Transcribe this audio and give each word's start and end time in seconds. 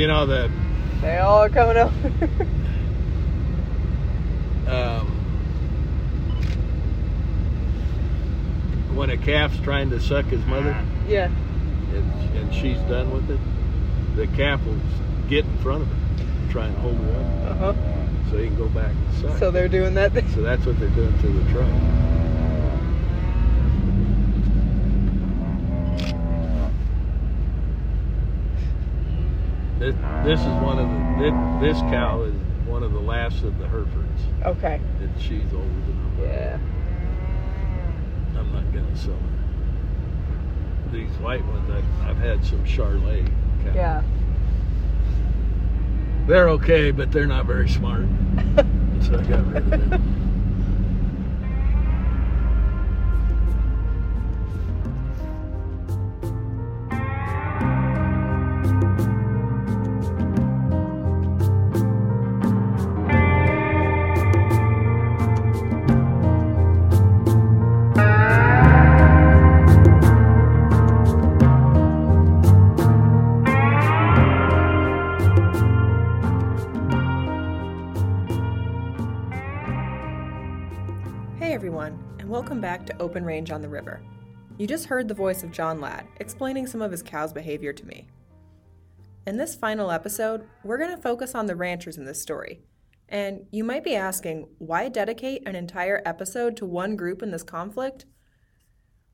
You 0.00 0.06
know 0.06 0.24
the 0.24 0.50
They 1.02 1.18
all 1.18 1.42
are 1.42 1.50
coming 1.50 1.76
over. 1.76 1.92
um, 4.66 5.06
when 8.94 9.10
a 9.10 9.18
calf's 9.18 9.58
trying 9.58 9.90
to 9.90 10.00
suck 10.00 10.24
his 10.24 10.42
mother 10.46 10.74
yeah. 11.06 11.26
and, 11.92 12.34
and 12.34 12.54
she's 12.54 12.78
done 12.88 13.12
with 13.12 13.30
it, 13.30 13.38
the 14.16 14.26
calf 14.28 14.64
will 14.64 14.80
get 15.28 15.44
in 15.44 15.58
front 15.58 15.82
of 15.82 15.88
her, 15.88 16.50
try 16.50 16.64
and 16.64 16.78
hold 16.78 16.96
her 16.96 17.58
up 17.60 17.76
so 18.30 18.38
he 18.38 18.46
can 18.46 18.56
go 18.56 18.70
back 18.70 18.92
and 18.92 19.14
suck. 19.20 19.38
So 19.38 19.50
they're 19.50 19.68
doing 19.68 19.92
that. 19.96 20.14
Thing. 20.14 20.26
So 20.28 20.40
that's 20.40 20.64
what 20.64 20.80
they're 20.80 20.88
doing 20.88 21.12
to 21.18 21.28
the 21.28 21.52
truck. 21.52 21.68
This, 29.80 29.94
this 30.24 30.40
is 30.40 30.46
one 30.62 30.78
of 30.78 30.88
the 30.90 31.00
this, 31.24 31.74
this 31.74 31.80
cow 31.90 32.20
is 32.24 32.34
one 32.66 32.82
of 32.82 32.92
the 32.92 33.00
last 33.00 33.42
of 33.44 33.58
the 33.58 33.66
Herefords, 33.66 34.20
Okay. 34.44 34.78
and 35.00 35.10
she's 35.20 35.42
older 35.54 35.64
than 35.64 36.12
I'm. 36.18 36.22
Yeah. 36.22 36.58
I'm 38.38 38.52
not 38.52 38.70
gonna 38.74 38.94
sell 38.94 39.14
her. 39.14 40.92
These 40.92 41.08
white 41.18 41.42
ones, 41.46 41.70
I, 41.70 42.10
I've 42.10 42.18
had 42.18 42.44
some 42.44 42.62
Charolais. 42.66 43.26
cows. 43.64 43.74
Yeah. 43.74 44.02
They're 46.26 46.50
okay, 46.50 46.90
but 46.90 47.10
they're 47.10 47.26
not 47.26 47.46
very 47.46 47.68
smart. 47.68 48.04
so 49.00 49.18
I 49.18 49.22
got 49.22 49.46
rid 49.46 49.56
of 49.72 49.90
them. 49.90 50.19
Welcome 82.40 82.58
back 82.58 82.86
to 82.86 83.02
Open 83.02 83.22
Range 83.22 83.50
on 83.50 83.60
the 83.60 83.68
River. 83.68 84.00
You 84.56 84.66
just 84.66 84.86
heard 84.86 85.06
the 85.06 85.12
voice 85.12 85.42
of 85.42 85.52
John 85.52 85.78
Ladd 85.78 86.06
explaining 86.20 86.66
some 86.66 86.80
of 86.80 86.90
his 86.90 87.02
cow's 87.02 87.34
behavior 87.34 87.74
to 87.74 87.84
me. 87.84 88.06
In 89.26 89.36
this 89.36 89.54
final 89.54 89.90
episode, 89.90 90.48
we're 90.64 90.78
going 90.78 90.96
to 90.96 91.02
focus 91.02 91.34
on 91.34 91.44
the 91.44 91.54
ranchers 91.54 91.98
in 91.98 92.06
this 92.06 92.22
story. 92.22 92.62
And 93.10 93.44
you 93.52 93.62
might 93.62 93.84
be 93.84 93.94
asking, 93.94 94.48
why 94.56 94.88
dedicate 94.88 95.46
an 95.46 95.54
entire 95.54 96.00
episode 96.06 96.56
to 96.56 96.64
one 96.64 96.96
group 96.96 97.22
in 97.22 97.30
this 97.30 97.42
conflict? 97.42 98.06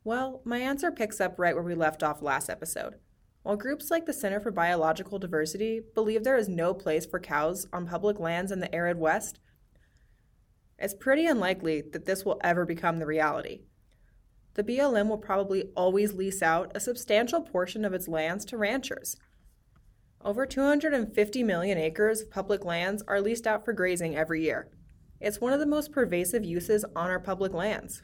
Well, 0.04 0.40
my 0.44 0.58
answer 0.58 0.92
picks 0.92 1.20
up 1.20 1.36
right 1.36 1.56
where 1.56 1.64
we 1.64 1.74
left 1.74 2.04
off 2.04 2.22
last 2.22 2.48
episode. 2.48 2.94
While 3.42 3.56
groups 3.56 3.90
like 3.90 4.06
the 4.06 4.12
Center 4.12 4.38
for 4.38 4.52
Biological 4.52 5.18
Diversity 5.18 5.80
believe 5.96 6.22
there 6.22 6.36
is 6.36 6.48
no 6.48 6.72
place 6.72 7.04
for 7.04 7.18
cows 7.18 7.66
on 7.72 7.88
public 7.88 8.20
lands 8.20 8.52
in 8.52 8.60
the 8.60 8.72
arid 8.72 9.00
West, 9.00 9.40
it's 10.78 10.94
pretty 10.94 11.26
unlikely 11.26 11.82
that 11.92 12.04
this 12.04 12.24
will 12.24 12.40
ever 12.44 12.66
become 12.66 12.98
the 12.98 13.06
reality. 13.06 13.62
The 14.54 14.64
BLM 14.64 15.08
will 15.08 15.18
probably 15.18 15.64
always 15.76 16.14
lease 16.14 16.42
out 16.42 16.72
a 16.74 16.80
substantial 16.80 17.42
portion 17.42 17.84
of 17.84 17.92
its 17.92 18.08
lands 18.08 18.44
to 18.46 18.56
ranchers. 18.56 19.16
Over 20.24 20.46
250 20.46 21.42
million 21.42 21.78
acres 21.78 22.22
of 22.22 22.30
public 22.30 22.64
lands 22.64 23.02
are 23.06 23.20
leased 23.20 23.46
out 23.46 23.64
for 23.64 23.72
grazing 23.72 24.16
every 24.16 24.42
year. 24.42 24.68
It's 25.20 25.40
one 25.40 25.52
of 25.52 25.60
the 25.60 25.66
most 25.66 25.92
pervasive 25.92 26.44
uses 26.44 26.84
on 26.94 27.10
our 27.10 27.20
public 27.20 27.52
lands. 27.52 28.02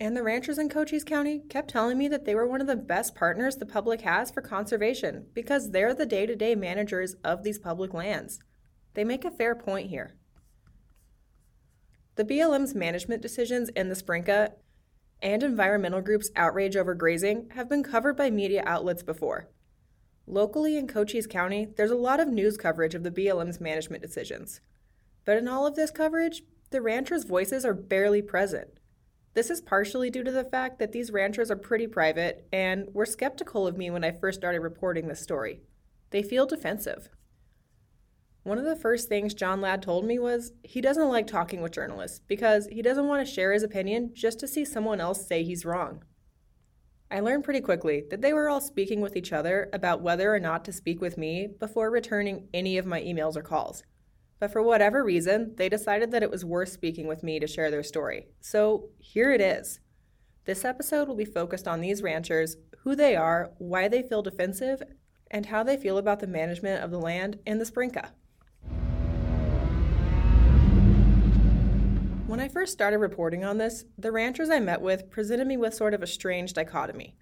And 0.00 0.16
the 0.16 0.22
ranchers 0.22 0.58
in 0.58 0.68
Cochise 0.68 1.04
County 1.04 1.40
kept 1.48 1.70
telling 1.70 1.98
me 1.98 2.06
that 2.08 2.24
they 2.24 2.34
were 2.34 2.46
one 2.46 2.60
of 2.60 2.66
the 2.66 2.76
best 2.76 3.14
partners 3.14 3.56
the 3.56 3.66
public 3.66 4.02
has 4.02 4.30
for 4.30 4.40
conservation 4.40 5.26
because 5.34 5.70
they're 5.70 5.94
the 5.94 6.06
day 6.06 6.24
to 6.24 6.36
day 6.36 6.54
managers 6.54 7.14
of 7.24 7.42
these 7.42 7.58
public 7.58 7.92
lands. 7.92 8.38
They 8.94 9.04
make 9.04 9.24
a 9.24 9.30
fair 9.30 9.54
point 9.54 9.90
here. 9.90 10.17
The 12.18 12.24
BLM's 12.24 12.74
management 12.74 13.22
decisions 13.22 13.68
in 13.76 13.90
the 13.90 13.94
SPRNCA 13.94 14.50
and 15.22 15.40
environmental 15.40 16.00
groups' 16.00 16.32
outrage 16.34 16.76
over 16.76 16.92
grazing 16.92 17.48
have 17.54 17.68
been 17.68 17.84
covered 17.84 18.16
by 18.16 18.28
media 18.28 18.64
outlets 18.66 19.04
before. 19.04 19.48
Locally 20.26 20.76
in 20.76 20.88
Cochise 20.88 21.28
County, 21.28 21.68
there's 21.76 21.92
a 21.92 21.96
lot 21.96 22.18
of 22.18 22.26
news 22.26 22.56
coverage 22.56 22.96
of 22.96 23.04
the 23.04 23.12
BLM's 23.12 23.60
management 23.60 24.02
decisions. 24.02 24.60
But 25.24 25.36
in 25.36 25.46
all 25.46 25.64
of 25.64 25.76
this 25.76 25.92
coverage, 25.92 26.42
the 26.70 26.82
ranchers' 26.82 27.22
voices 27.22 27.64
are 27.64 27.72
barely 27.72 28.20
present. 28.20 28.80
This 29.34 29.48
is 29.48 29.60
partially 29.60 30.10
due 30.10 30.24
to 30.24 30.32
the 30.32 30.42
fact 30.42 30.80
that 30.80 30.90
these 30.90 31.12
ranchers 31.12 31.52
are 31.52 31.56
pretty 31.56 31.86
private 31.86 32.48
and 32.52 32.88
were 32.92 33.06
skeptical 33.06 33.64
of 33.64 33.78
me 33.78 33.92
when 33.92 34.02
I 34.02 34.10
first 34.10 34.40
started 34.40 34.58
reporting 34.58 35.06
this 35.06 35.20
story. 35.20 35.60
They 36.10 36.24
feel 36.24 36.46
defensive. 36.46 37.10
One 38.48 38.56
of 38.56 38.64
the 38.64 38.76
first 38.76 39.10
things 39.10 39.34
John 39.34 39.60
Ladd 39.60 39.82
told 39.82 40.06
me 40.06 40.18
was 40.18 40.52
he 40.62 40.80
doesn't 40.80 41.10
like 41.10 41.26
talking 41.26 41.60
with 41.60 41.72
journalists 41.72 42.22
because 42.26 42.66
he 42.68 42.80
doesn't 42.80 43.06
want 43.06 43.26
to 43.26 43.30
share 43.30 43.52
his 43.52 43.62
opinion 43.62 44.12
just 44.14 44.40
to 44.40 44.48
see 44.48 44.64
someone 44.64 45.02
else 45.02 45.26
say 45.26 45.44
he's 45.44 45.66
wrong. 45.66 46.02
I 47.10 47.20
learned 47.20 47.44
pretty 47.44 47.60
quickly 47.60 48.04
that 48.08 48.22
they 48.22 48.32
were 48.32 48.48
all 48.48 48.62
speaking 48.62 49.02
with 49.02 49.16
each 49.16 49.34
other 49.34 49.68
about 49.74 50.00
whether 50.00 50.34
or 50.34 50.40
not 50.40 50.64
to 50.64 50.72
speak 50.72 51.02
with 51.02 51.18
me 51.18 51.46
before 51.60 51.90
returning 51.90 52.48
any 52.54 52.78
of 52.78 52.86
my 52.86 53.02
emails 53.02 53.36
or 53.36 53.42
calls. 53.42 53.82
But 54.40 54.50
for 54.50 54.62
whatever 54.62 55.04
reason, 55.04 55.54
they 55.56 55.68
decided 55.68 56.10
that 56.12 56.22
it 56.22 56.30
was 56.30 56.42
worth 56.42 56.70
speaking 56.70 57.06
with 57.06 57.22
me 57.22 57.38
to 57.40 57.46
share 57.46 57.70
their 57.70 57.82
story. 57.82 58.28
So 58.40 58.88
here 58.98 59.30
it 59.30 59.42
is. 59.42 59.78
This 60.46 60.64
episode 60.64 61.06
will 61.06 61.16
be 61.16 61.26
focused 61.26 61.68
on 61.68 61.82
these 61.82 62.02
ranchers, 62.02 62.56
who 62.78 62.96
they 62.96 63.14
are, 63.14 63.50
why 63.58 63.88
they 63.88 64.00
feel 64.00 64.22
defensive, 64.22 64.82
and 65.30 65.44
how 65.44 65.62
they 65.62 65.76
feel 65.76 65.98
about 65.98 66.20
the 66.20 66.26
management 66.26 66.82
of 66.82 66.90
the 66.90 66.98
land 66.98 67.40
and 67.46 67.60
the 67.60 67.66
SPRNCA. 67.66 68.12
When 72.38 72.44
I 72.44 72.52
first 72.52 72.72
started 72.72 72.98
reporting 72.98 73.44
on 73.44 73.58
this, 73.58 73.84
the 73.98 74.12
ranchers 74.12 74.48
I 74.48 74.60
met 74.60 74.80
with 74.80 75.10
presented 75.10 75.48
me 75.48 75.56
with 75.56 75.74
sort 75.74 75.92
of 75.92 76.04
a 76.04 76.06
strange 76.06 76.52
dichotomy. 76.52 77.16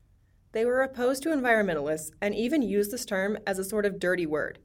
They 0.53 0.67
were 0.67 0.83
opposed 0.83 1.23
to 1.23 1.31
environmentalists 1.31 2.11
and 2.21 2.35
even 2.35 2.61
used 2.61 2.91
this 2.91 3.07
term 3.07 3.39
as 3.47 3.59
a 3.59 3.65
sort 3.65 3.87
of 3.87 3.99
dirty 3.99 4.27
word. 4.27 4.59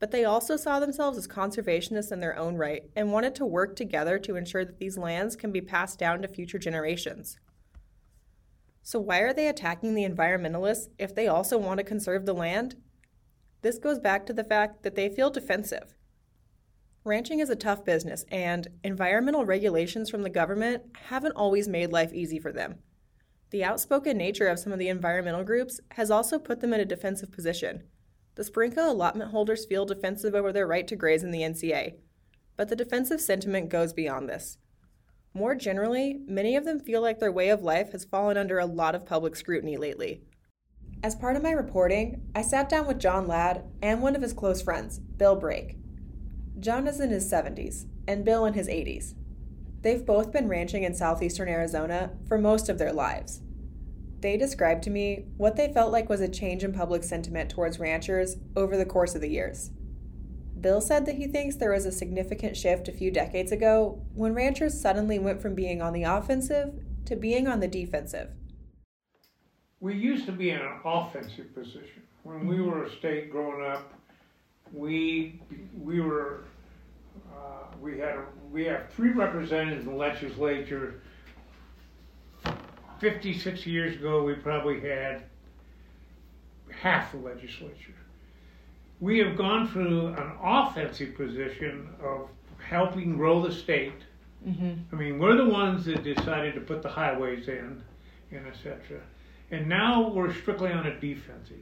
But 0.00 0.10
they 0.10 0.24
also 0.24 0.56
saw 0.56 0.80
themselves 0.80 1.16
as 1.16 1.28
conservationists 1.28 2.10
in 2.10 2.18
their 2.18 2.36
own 2.36 2.56
right 2.56 2.90
and 2.96 3.12
wanted 3.12 3.36
to 3.36 3.46
work 3.46 3.76
together 3.76 4.18
to 4.18 4.34
ensure 4.34 4.64
that 4.64 4.80
these 4.80 4.98
lands 4.98 5.36
can 5.36 5.52
be 5.52 5.60
passed 5.60 5.96
down 5.96 6.22
to 6.22 6.26
future 6.26 6.58
generations. 6.58 7.38
So, 8.82 8.98
why 8.98 9.20
are 9.20 9.32
they 9.32 9.46
attacking 9.46 9.94
the 9.94 10.08
environmentalists 10.08 10.88
if 10.98 11.14
they 11.14 11.28
also 11.28 11.56
want 11.56 11.78
to 11.78 11.84
conserve 11.84 12.26
the 12.26 12.34
land? 12.34 12.74
This 13.62 13.78
goes 13.78 14.00
back 14.00 14.26
to 14.26 14.32
the 14.32 14.42
fact 14.42 14.82
that 14.82 14.96
they 14.96 15.08
feel 15.08 15.30
defensive. 15.30 15.94
Ranching 17.06 17.40
is 17.40 17.50
a 17.50 17.56
tough 17.56 17.84
business, 17.84 18.24
and 18.30 18.66
environmental 18.82 19.44
regulations 19.44 20.08
from 20.08 20.22
the 20.22 20.30
government 20.30 20.84
haven't 21.08 21.32
always 21.36 21.68
made 21.68 21.92
life 21.92 22.14
easy 22.14 22.38
for 22.38 22.50
them. 22.50 22.76
The 23.50 23.62
outspoken 23.62 24.16
nature 24.16 24.48
of 24.48 24.58
some 24.58 24.72
of 24.72 24.78
the 24.78 24.88
environmental 24.88 25.44
groups 25.44 25.80
has 25.92 26.10
also 26.10 26.38
put 26.38 26.60
them 26.60 26.72
in 26.72 26.80
a 26.80 26.86
defensive 26.86 27.30
position. 27.30 27.82
The 28.36 28.42
SPRNCA 28.42 28.88
allotment 28.88 29.32
holders 29.32 29.66
feel 29.66 29.84
defensive 29.84 30.34
over 30.34 30.50
their 30.50 30.66
right 30.66 30.88
to 30.88 30.96
graze 30.96 31.22
in 31.22 31.30
the 31.30 31.42
NCA, 31.42 31.96
but 32.56 32.70
the 32.70 32.76
defensive 32.76 33.20
sentiment 33.20 33.68
goes 33.68 33.92
beyond 33.92 34.26
this. 34.26 34.56
More 35.34 35.54
generally, 35.54 36.20
many 36.26 36.56
of 36.56 36.64
them 36.64 36.80
feel 36.80 37.02
like 37.02 37.18
their 37.18 37.30
way 37.30 37.50
of 37.50 37.62
life 37.62 37.92
has 37.92 38.06
fallen 38.06 38.38
under 38.38 38.58
a 38.58 38.66
lot 38.66 38.94
of 38.94 39.04
public 39.04 39.36
scrutiny 39.36 39.76
lately. 39.76 40.22
As 41.02 41.14
part 41.14 41.36
of 41.36 41.42
my 41.42 41.50
reporting, 41.50 42.22
I 42.34 42.40
sat 42.40 42.70
down 42.70 42.86
with 42.86 42.98
John 42.98 43.26
Ladd 43.26 43.62
and 43.82 44.00
one 44.00 44.16
of 44.16 44.22
his 44.22 44.32
close 44.32 44.62
friends, 44.62 44.98
Bill 44.98 45.36
Brake. 45.36 45.76
John 46.60 46.86
is 46.86 47.00
in 47.00 47.10
his 47.10 47.30
70s, 47.30 47.86
and 48.06 48.24
Bill 48.24 48.44
in 48.44 48.54
his 48.54 48.68
80s. 48.68 49.14
They've 49.82 50.04
both 50.04 50.32
been 50.32 50.48
ranching 50.48 50.84
in 50.84 50.94
southeastern 50.94 51.48
Arizona 51.48 52.12
for 52.26 52.38
most 52.38 52.68
of 52.68 52.78
their 52.78 52.92
lives. 52.92 53.42
They 54.20 54.38
described 54.38 54.82
to 54.84 54.90
me 54.90 55.26
what 55.36 55.56
they 55.56 55.72
felt 55.72 55.92
like 55.92 56.08
was 56.08 56.22
a 56.22 56.28
change 56.28 56.64
in 56.64 56.72
public 56.72 57.02
sentiment 57.02 57.50
towards 57.50 57.78
ranchers 57.78 58.36
over 58.56 58.76
the 58.76 58.86
course 58.86 59.14
of 59.14 59.20
the 59.20 59.28
years. 59.28 59.70
Bill 60.58 60.80
said 60.80 61.04
that 61.04 61.16
he 61.16 61.26
thinks 61.26 61.56
there 61.56 61.72
was 61.72 61.84
a 61.84 61.92
significant 61.92 62.56
shift 62.56 62.88
a 62.88 62.92
few 62.92 63.10
decades 63.10 63.52
ago 63.52 64.00
when 64.14 64.32
ranchers 64.32 64.80
suddenly 64.80 65.18
went 65.18 65.42
from 65.42 65.54
being 65.54 65.82
on 65.82 65.92
the 65.92 66.04
offensive 66.04 66.72
to 67.04 67.16
being 67.16 67.46
on 67.46 67.60
the 67.60 67.68
defensive. 67.68 68.30
We 69.80 69.94
used 69.94 70.24
to 70.24 70.32
be 70.32 70.48
in 70.48 70.60
an 70.60 70.80
offensive 70.82 71.54
position. 71.54 72.02
When 72.22 72.46
we 72.46 72.62
were 72.62 72.84
a 72.84 72.96
state 72.96 73.30
growing 73.30 73.70
up, 73.70 73.92
we 74.74 75.40
we 75.80 76.00
were 76.00 76.44
uh, 77.32 77.66
we 77.80 77.98
had 77.98 78.18
we 78.52 78.64
have 78.64 78.90
three 78.90 79.10
representatives 79.10 79.86
in 79.86 79.92
the 79.92 79.96
legislature. 79.96 81.00
Fifty 83.00 83.36
six 83.38 83.66
years 83.66 83.96
ago, 83.96 84.22
we 84.24 84.34
probably 84.34 84.80
had 84.80 85.24
half 86.70 87.12
the 87.12 87.18
legislature, 87.18 87.94
we 89.00 89.18
have 89.18 89.36
gone 89.36 89.68
through 89.68 90.08
an 90.08 90.32
offensive 90.42 91.14
position 91.16 91.88
of 92.02 92.28
helping 92.68 93.16
grow 93.16 93.42
the 93.46 93.52
state. 93.52 93.92
I 94.92 94.96
mean, 94.96 95.18
we're 95.18 95.36
the 95.36 95.48
ones 95.48 95.86
that 95.86 96.04
decided 96.04 96.54
to 96.54 96.60
put 96.60 96.82
the 96.82 96.88
highways 96.88 97.48
in, 97.48 97.82
and 98.30 98.46
et 98.46 98.56
cetera. 98.62 99.00
And 99.50 99.68
now 99.68 100.10
we're 100.10 100.32
strictly 100.34 100.70
on 100.70 100.86
a 100.86 101.00
defensive. 101.00 101.56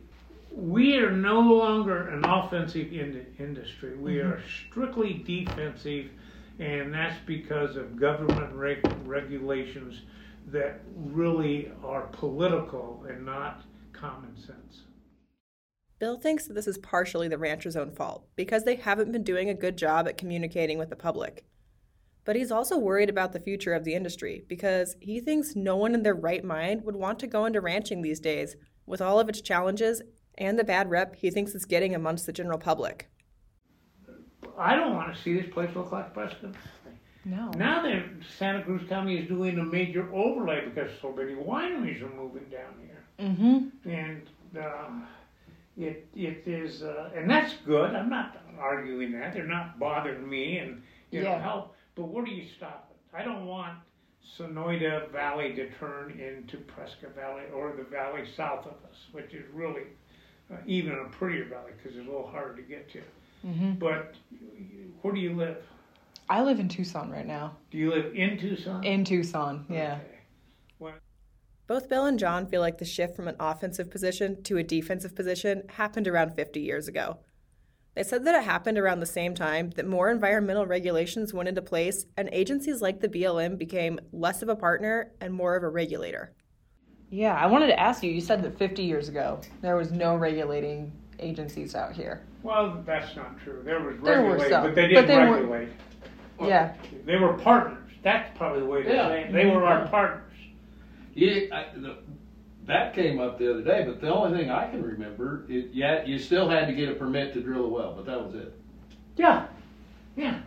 We 0.54 0.96
are 0.96 1.10
no 1.10 1.40
longer 1.40 2.08
an 2.08 2.24
offensive 2.24 2.92
in- 2.92 3.26
industry. 3.38 3.96
We 3.96 4.16
mm-hmm. 4.16 4.32
are 4.32 4.42
strictly 4.68 5.22
defensive, 5.26 6.10
and 6.58 6.92
that's 6.92 7.18
because 7.26 7.76
of 7.76 7.98
government 7.98 8.52
reg- 8.52 8.86
regulations 9.04 10.02
that 10.48 10.80
really 10.94 11.70
are 11.82 12.02
political 12.12 13.04
and 13.08 13.24
not 13.24 13.62
common 13.92 14.36
sense. 14.36 14.82
Bill 15.98 16.18
thinks 16.18 16.46
that 16.46 16.54
this 16.54 16.66
is 16.66 16.78
partially 16.78 17.28
the 17.28 17.38
rancher's 17.38 17.76
own 17.76 17.92
fault 17.92 18.26
because 18.34 18.64
they 18.64 18.74
haven't 18.74 19.12
been 19.12 19.22
doing 19.22 19.48
a 19.48 19.54
good 19.54 19.78
job 19.78 20.08
at 20.08 20.18
communicating 20.18 20.76
with 20.76 20.90
the 20.90 20.96
public. 20.96 21.44
But 22.24 22.36
he's 22.36 22.50
also 22.50 22.76
worried 22.76 23.08
about 23.08 23.32
the 23.32 23.40
future 23.40 23.72
of 23.72 23.84
the 23.84 23.94
industry 23.94 24.44
because 24.48 24.96
he 25.00 25.20
thinks 25.20 25.56
no 25.56 25.76
one 25.76 25.94
in 25.94 26.02
their 26.02 26.14
right 26.14 26.44
mind 26.44 26.84
would 26.84 26.96
want 26.96 27.20
to 27.20 27.26
go 27.26 27.46
into 27.46 27.60
ranching 27.60 28.02
these 28.02 28.20
days 28.20 28.56
with 28.84 29.00
all 29.00 29.20
of 29.20 29.28
its 29.28 29.40
challenges 29.40 30.02
and 30.38 30.58
the 30.58 30.64
bad 30.64 30.90
rep 30.90 31.16
he 31.16 31.30
thinks 31.30 31.54
it's 31.54 31.64
getting 31.64 31.94
amongst 31.94 32.26
the 32.26 32.32
general 32.32 32.58
public. 32.58 33.08
I 34.58 34.74
don't 34.76 34.94
want 34.94 35.14
to 35.14 35.20
see 35.22 35.34
this 35.40 35.50
place 35.52 35.70
look 35.74 35.92
like 35.92 36.12
Prescott. 36.12 36.54
No. 37.24 37.50
Now 37.56 37.82
that 37.82 38.02
Santa 38.38 38.62
Cruz 38.64 38.82
County 38.88 39.16
is 39.18 39.28
doing 39.28 39.58
a 39.58 39.64
major 39.64 40.12
overlay 40.12 40.64
because 40.66 40.90
so 41.00 41.12
many 41.12 41.32
wineries 41.34 42.02
are 42.02 42.14
moving 42.14 42.44
down 42.50 42.74
here, 42.80 43.04
Mm-hmm. 43.20 43.88
and 43.88 44.22
uh, 44.58 44.90
it 45.76 46.08
it 46.16 46.42
is, 46.46 46.82
uh, 46.82 47.10
and 47.14 47.30
that's 47.30 47.54
good. 47.64 47.94
I'm 47.94 48.10
not 48.10 48.42
arguing 48.58 49.12
that. 49.12 49.32
They're 49.32 49.46
not 49.46 49.78
bothering 49.78 50.28
me, 50.28 50.58
and 50.58 50.82
you 51.12 51.22
know 51.22 51.30
Yeah. 51.30 51.42
how. 51.42 51.70
But 51.94 52.04
where 52.08 52.24
do 52.24 52.32
you 52.32 52.44
stop 52.56 52.90
it? 52.90 53.16
I 53.16 53.22
don't 53.22 53.46
want 53.46 53.78
Sonoita 54.36 55.10
Valley 55.12 55.54
to 55.54 55.70
turn 55.78 56.10
into 56.18 56.56
Prescott 56.58 57.14
Valley 57.14 57.44
or 57.54 57.72
the 57.76 57.84
valley 57.84 58.24
south 58.36 58.66
of 58.66 58.72
us, 58.90 58.96
which 59.12 59.32
is 59.32 59.44
really 59.52 59.82
uh, 60.52 60.56
even 60.66 60.92
a 60.92 61.04
prettier 61.10 61.44
valley 61.44 61.72
because 61.76 61.96
it's 61.96 62.06
a 62.06 62.10
little 62.10 62.26
harder 62.26 62.56
to 62.56 62.62
get 62.62 62.90
to. 62.92 63.02
Mm-hmm. 63.46 63.72
But 63.72 64.14
where 65.02 65.14
do 65.14 65.20
you 65.20 65.34
live? 65.34 65.58
I 66.28 66.42
live 66.42 66.60
in 66.60 66.68
Tucson 66.68 67.10
right 67.10 67.26
now. 67.26 67.56
Do 67.70 67.78
you 67.78 67.90
live 67.90 68.14
in 68.14 68.38
Tucson? 68.38 68.84
In 68.84 69.04
Tucson, 69.04 69.66
Okay. 69.68 70.00
Both 71.68 71.88
Bill 71.88 72.06
and 72.06 72.18
John 72.18 72.46
feel 72.46 72.60
like 72.60 72.78
the 72.78 72.84
shift 72.84 73.16
from 73.16 73.28
an 73.28 73.36
offensive 73.40 73.90
position 73.90 74.42
to 74.42 74.58
a 74.58 74.62
defensive 74.62 75.14
position 75.14 75.62
happened 75.68 76.06
around 76.06 76.34
50 76.34 76.60
years 76.60 76.88
ago. 76.88 77.18
They 77.94 78.02
said 78.02 78.24
that 78.24 78.34
it 78.34 78.44
happened 78.44 78.78
around 78.78 79.00
the 79.00 79.06
same 79.06 79.34
time 79.34 79.70
that 79.70 79.86
more 79.86 80.10
environmental 80.10 80.66
regulations 80.66 81.32
went 81.32 81.48
into 81.48 81.62
place 81.62 82.04
and 82.16 82.28
agencies 82.32 82.82
like 82.82 83.00
the 83.00 83.08
BLM 83.08 83.58
became 83.58 84.00
less 84.12 84.42
of 84.42 84.48
a 84.48 84.56
partner 84.56 85.12
and 85.20 85.32
more 85.32 85.56
of 85.56 85.62
a 85.62 85.68
regulator. 85.68 86.34
Yeah, 87.12 87.34
I 87.34 87.44
wanted 87.46 87.66
to 87.66 87.78
ask 87.78 88.02
you. 88.02 88.10
You 88.10 88.22
said 88.22 88.42
that 88.42 88.56
50 88.58 88.82
years 88.82 89.08
ago 89.10 89.38
there 89.60 89.76
was 89.76 89.92
no 89.92 90.16
regulating 90.16 90.90
agencies 91.18 91.74
out 91.74 91.92
here. 91.92 92.22
Well, 92.42 92.82
that's 92.86 93.14
not 93.14 93.38
true. 93.38 93.60
There 93.64 93.80
was 93.80 93.96
There 94.02 94.22
were 94.22 94.38
some, 94.48 94.64
but 94.64 94.74
they 94.74 94.88
didn't 94.88 95.06
they 95.06 95.18
were- 95.18 95.34
regulate. 95.36 95.68
Yeah. 96.40 96.74
They 97.04 97.16
were 97.18 97.34
partners. 97.34 97.78
That's 98.02 98.36
probably 98.36 98.60
the 98.60 98.66
way 98.66 98.82
to 98.82 98.88
Yeah. 98.92 99.08
say 99.08 99.20
it. 99.24 99.32
They 99.32 99.46
were 99.46 99.62
our 99.64 99.86
partners. 99.88 100.32
Yeah, 101.14 101.54
I, 101.54 101.66
the, 101.76 101.98
that 102.66 102.94
came 102.94 103.20
up 103.20 103.38
the 103.38 103.50
other 103.50 103.62
day, 103.62 103.84
but 103.86 104.00
the 104.00 104.12
only 104.12 104.36
thing 104.38 104.50
I 104.50 104.68
can 104.70 104.82
remember, 104.82 105.44
is, 105.50 105.66
yeah, 105.72 106.04
you 106.04 106.18
still 106.18 106.48
had 106.48 106.66
to 106.66 106.72
get 106.72 106.88
a 106.88 106.94
permit 106.94 107.34
to 107.34 107.42
drill 107.42 107.66
a 107.66 107.68
well, 107.68 107.92
but 107.94 108.06
that 108.06 108.24
was 108.24 108.34
it. 108.34 108.58
Yeah. 109.16 109.46
Yeah. 110.16 110.38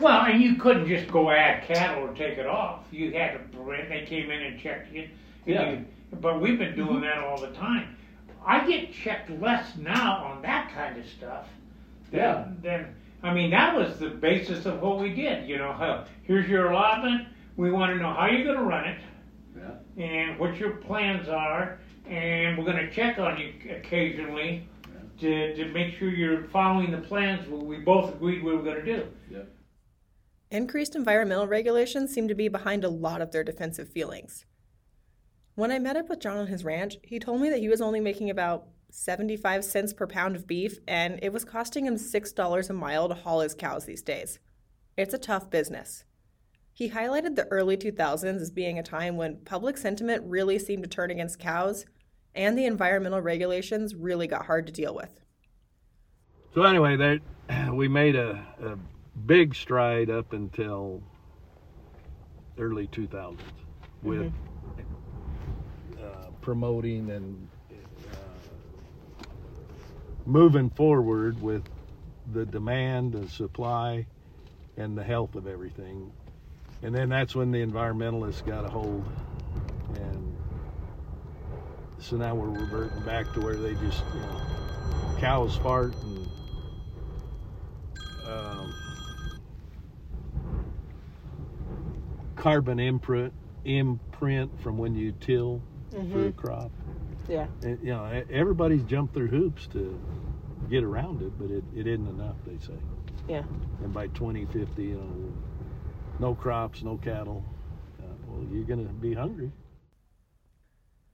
Well, 0.00 0.22
and 0.26 0.42
you 0.42 0.56
couldn't 0.56 0.88
just 0.88 1.08
go 1.12 1.30
add 1.30 1.62
cattle 1.62 2.08
and 2.08 2.16
take 2.16 2.36
it 2.36 2.46
off. 2.46 2.80
You 2.90 3.12
had 3.12 3.34
to 3.34 3.56
permit. 3.56 3.88
They 3.88 4.04
came 4.04 4.28
in 4.30 4.42
and 4.42 4.58
checked 4.60 4.92
you. 4.92 5.02
and 5.02 5.54
Yeah. 5.54 5.70
you- 5.70 5.84
but 6.12 6.40
we've 6.40 6.58
been 6.58 6.74
doing 6.74 6.88
mm-hmm. 6.88 7.02
that 7.02 7.18
all 7.18 7.40
the 7.40 7.50
time. 7.52 7.96
I 8.44 8.66
get 8.66 8.92
checked 8.92 9.30
less 9.40 9.76
now 9.76 10.24
on 10.24 10.42
that 10.42 10.72
kind 10.72 10.98
of 10.98 11.06
stuff. 11.06 11.46
than- 12.10 12.20
Yeah. 12.20 12.48
Than 12.62 12.94
I 13.22 13.34
mean, 13.34 13.50
that 13.50 13.76
was 13.76 13.98
the 13.98 14.08
basis 14.08 14.64
of 14.64 14.80
what 14.80 14.98
we 14.98 15.12
did. 15.12 15.46
You 15.46 15.58
know, 15.58 16.06
here's 16.22 16.48
your 16.48 16.70
allotment. 16.70 17.28
We 17.56 17.70
want 17.70 17.92
to 17.92 17.98
know 17.98 18.14
how 18.14 18.26
you're 18.28 18.44
going 18.44 18.56
to 18.56 18.64
run 18.64 18.88
it. 18.88 18.98
Yeah. 19.56 20.02
and 20.02 20.38
what 20.38 20.56
your 20.56 20.76
plans 20.76 21.28
are, 21.28 21.78
and 22.06 22.56
we're 22.56 22.64
gonna 22.64 22.90
check 22.90 23.18
on 23.18 23.38
you 23.38 23.52
occasionally 23.70 24.68
to, 25.20 25.54
to 25.54 25.66
make 25.72 25.96
sure 25.98 26.08
you're 26.08 26.44
following 26.44 26.90
the 26.90 26.98
plans 26.98 27.46
what 27.48 27.64
we 27.64 27.78
both 27.78 28.14
agreed 28.14 28.42
we 28.42 28.54
were 28.54 28.62
gonna 28.62 28.84
do. 28.84 29.06
Yeah. 29.30 29.42
Increased 30.50 30.96
environmental 30.96 31.46
regulations 31.46 32.12
seem 32.12 32.28
to 32.28 32.34
be 32.34 32.48
behind 32.48 32.84
a 32.84 32.88
lot 32.88 33.20
of 33.20 33.32
their 33.32 33.44
defensive 33.44 33.88
feelings. 33.88 34.46
When 35.60 35.70
I 35.70 35.78
met 35.78 35.98
up 35.98 36.08
with 36.08 36.20
John 36.20 36.38
on 36.38 36.46
his 36.46 36.64
ranch, 36.64 36.96
he 37.02 37.18
told 37.18 37.42
me 37.42 37.50
that 37.50 37.58
he 37.58 37.68
was 37.68 37.82
only 37.82 38.00
making 38.00 38.30
about 38.30 38.68
75 38.92 39.62
cents 39.62 39.92
per 39.92 40.06
pound 40.06 40.34
of 40.34 40.46
beef, 40.46 40.78
and 40.88 41.18
it 41.20 41.34
was 41.34 41.44
costing 41.44 41.84
him 41.84 41.96
$6 41.96 42.70
a 42.70 42.72
mile 42.72 43.10
to 43.10 43.14
haul 43.14 43.40
his 43.40 43.52
cows 43.52 43.84
these 43.84 44.00
days. 44.00 44.38
It's 44.96 45.12
a 45.12 45.18
tough 45.18 45.50
business. 45.50 46.04
He 46.72 46.88
highlighted 46.88 47.36
the 47.36 47.46
early 47.48 47.76
2000s 47.76 48.40
as 48.40 48.50
being 48.50 48.78
a 48.78 48.82
time 48.82 49.18
when 49.18 49.44
public 49.44 49.76
sentiment 49.76 50.24
really 50.24 50.58
seemed 50.58 50.82
to 50.84 50.88
turn 50.88 51.10
against 51.10 51.38
cows, 51.38 51.84
and 52.34 52.56
the 52.56 52.64
environmental 52.64 53.20
regulations 53.20 53.94
really 53.94 54.26
got 54.26 54.46
hard 54.46 54.66
to 54.66 54.72
deal 54.72 54.94
with. 54.94 55.20
So 56.54 56.62
anyway, 56.62 56.96
there 56.96 57.18
we 57.74 57.86
made 57.86 58.16
a, 58.16 58.42
a 58.64 58.78
big 59.26 59.54
stride 59.54 60.08
up 60.08 60.32
until 60.32 61.02
early 62.56 62.86
2000s 62.86 63.40
with 64.02 64.28
uh, 64.28 64.49
promoting 66.40 67.10
and 67.10 67.48
uh, 67.70 67.74
moving 70.26 70.70
forward 70.70 71.40
with 71.40 71.64
the 72.32 72.46
demand, 72.46 73.12
the 73.12 73.28
supply, 73.28 74.06
and 74.76 74.96
the 74.96 75.04
health 75.04 75.34
of 75.34 75.46
everything. 75.46 76.12
And 76.82 76.94
then 76.94 77.08
that's 77.08 77.34
when 77.34 77.50
the 77.50 77.64
environmentalists 77.64 78.44
got 78.44 78.64
a 78.64 78.68
hold, 78.68 79.04
and 79.94 80.36
so 81.98 82.16
now 82.16 82.34
we're 82.34 82.48
reverting 82.48 83.00
back 83.02 83.30
to 83.34 83.40
where 83.40 83.56
they 83.56 83.74
just, 83.74 84.02
you 84.14 84.20
know, 84.20 84.40
cows 85.18 85.56
fart 85.58 85.94
and 86.02 86.28
um, 88.26 88.74
carbon 92.36 92.80
imprint 92.80 93.34
imprint 93.66 94.58
from 94.62 94.78
when 94.78 94.94
you 94.94 95.12
till 95.20 95.60
for 95.90 96.26
a 96.26 96.32
crop. 96.32 96.70
Yeah. 97.28 97.46
And, 97.62 97.78
you 97.82 97.90
know, 97.90 98.24
everybody's 98.30 98.82
jumped 98.84 99.14
through 99.14 99.28
hoops 99.28 99.66
to 99.68 99.98
get 100.68 100.84
around 100.84 101.22
it, 101.22 101.32
but 101.38 101.50
it, 101.50 101.64
it 101.74 101.86
isn't 101.86 102.08
enough, 102.08 102.36
they 102.46 102.58
say. 102.64 102.78
Yeah. 103.28 103.42
And 103.82 103.92
by 103.92 104.08
2050, 104.08 104.82
you 104.82 104.94
know, 104.94 105.32
no 106.18 106.34
crops, 106.34 106.82
no 106.82 106.96
cattle. 106.96 107.44
Uh, 108.00 108.06
well, 108.26 108.44
you're 108.52 108.64
going 108.64 108.86
to 108.86 108.92
be 108.94 109.14
hungry. 109.14 109.50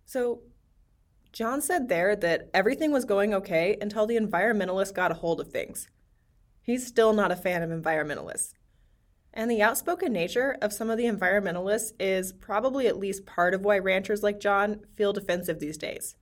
So, 0.04 0.40
John 1.32 1.60
said 1.60 1.88
there 1.88 2.16
that 2.16 2.48
everything 2.54 2.92
was 2.92 3.04
going 3.04 3.34
okay 3.34 3.76
until 3.80 4.06
the 4.06 4.16
environmentalists 4.16 4.94
got 4.94 5.10
a 5.10 5.14
hold 5.14 5.40
of 5.40 5.50
things. 5.50 5.88
He's 6.62 6.86
still 6.86 7.12
not 7.12 7.30
a 7.30 7.36
fan 7.36 7.62
of 7.62 7.70
environmentalists. 7.70 8.54
And 9.36 9.50
the 9.50 9.60
outspoken 9.60 10.14
nature 10.14 10.56
of 10.62 10.72
some 10.72 10.88
of 10.88 10.96
the 10.96 11.04
environmentalists 11.04 11.92
is 12.00 12.32
probably 12.32 12.86
at 12.86 12.98
least 12.98 13.26
part 13.26 13.52
of 13.52 13.60
why 13.60 13.78
ranchers 13.78 14.22
like 14.22 14.40
John 14.40 14.80
feel 14.96 15.12
defensive 15.12 15.60
these 15.60 15.76
days. 15.76 16.16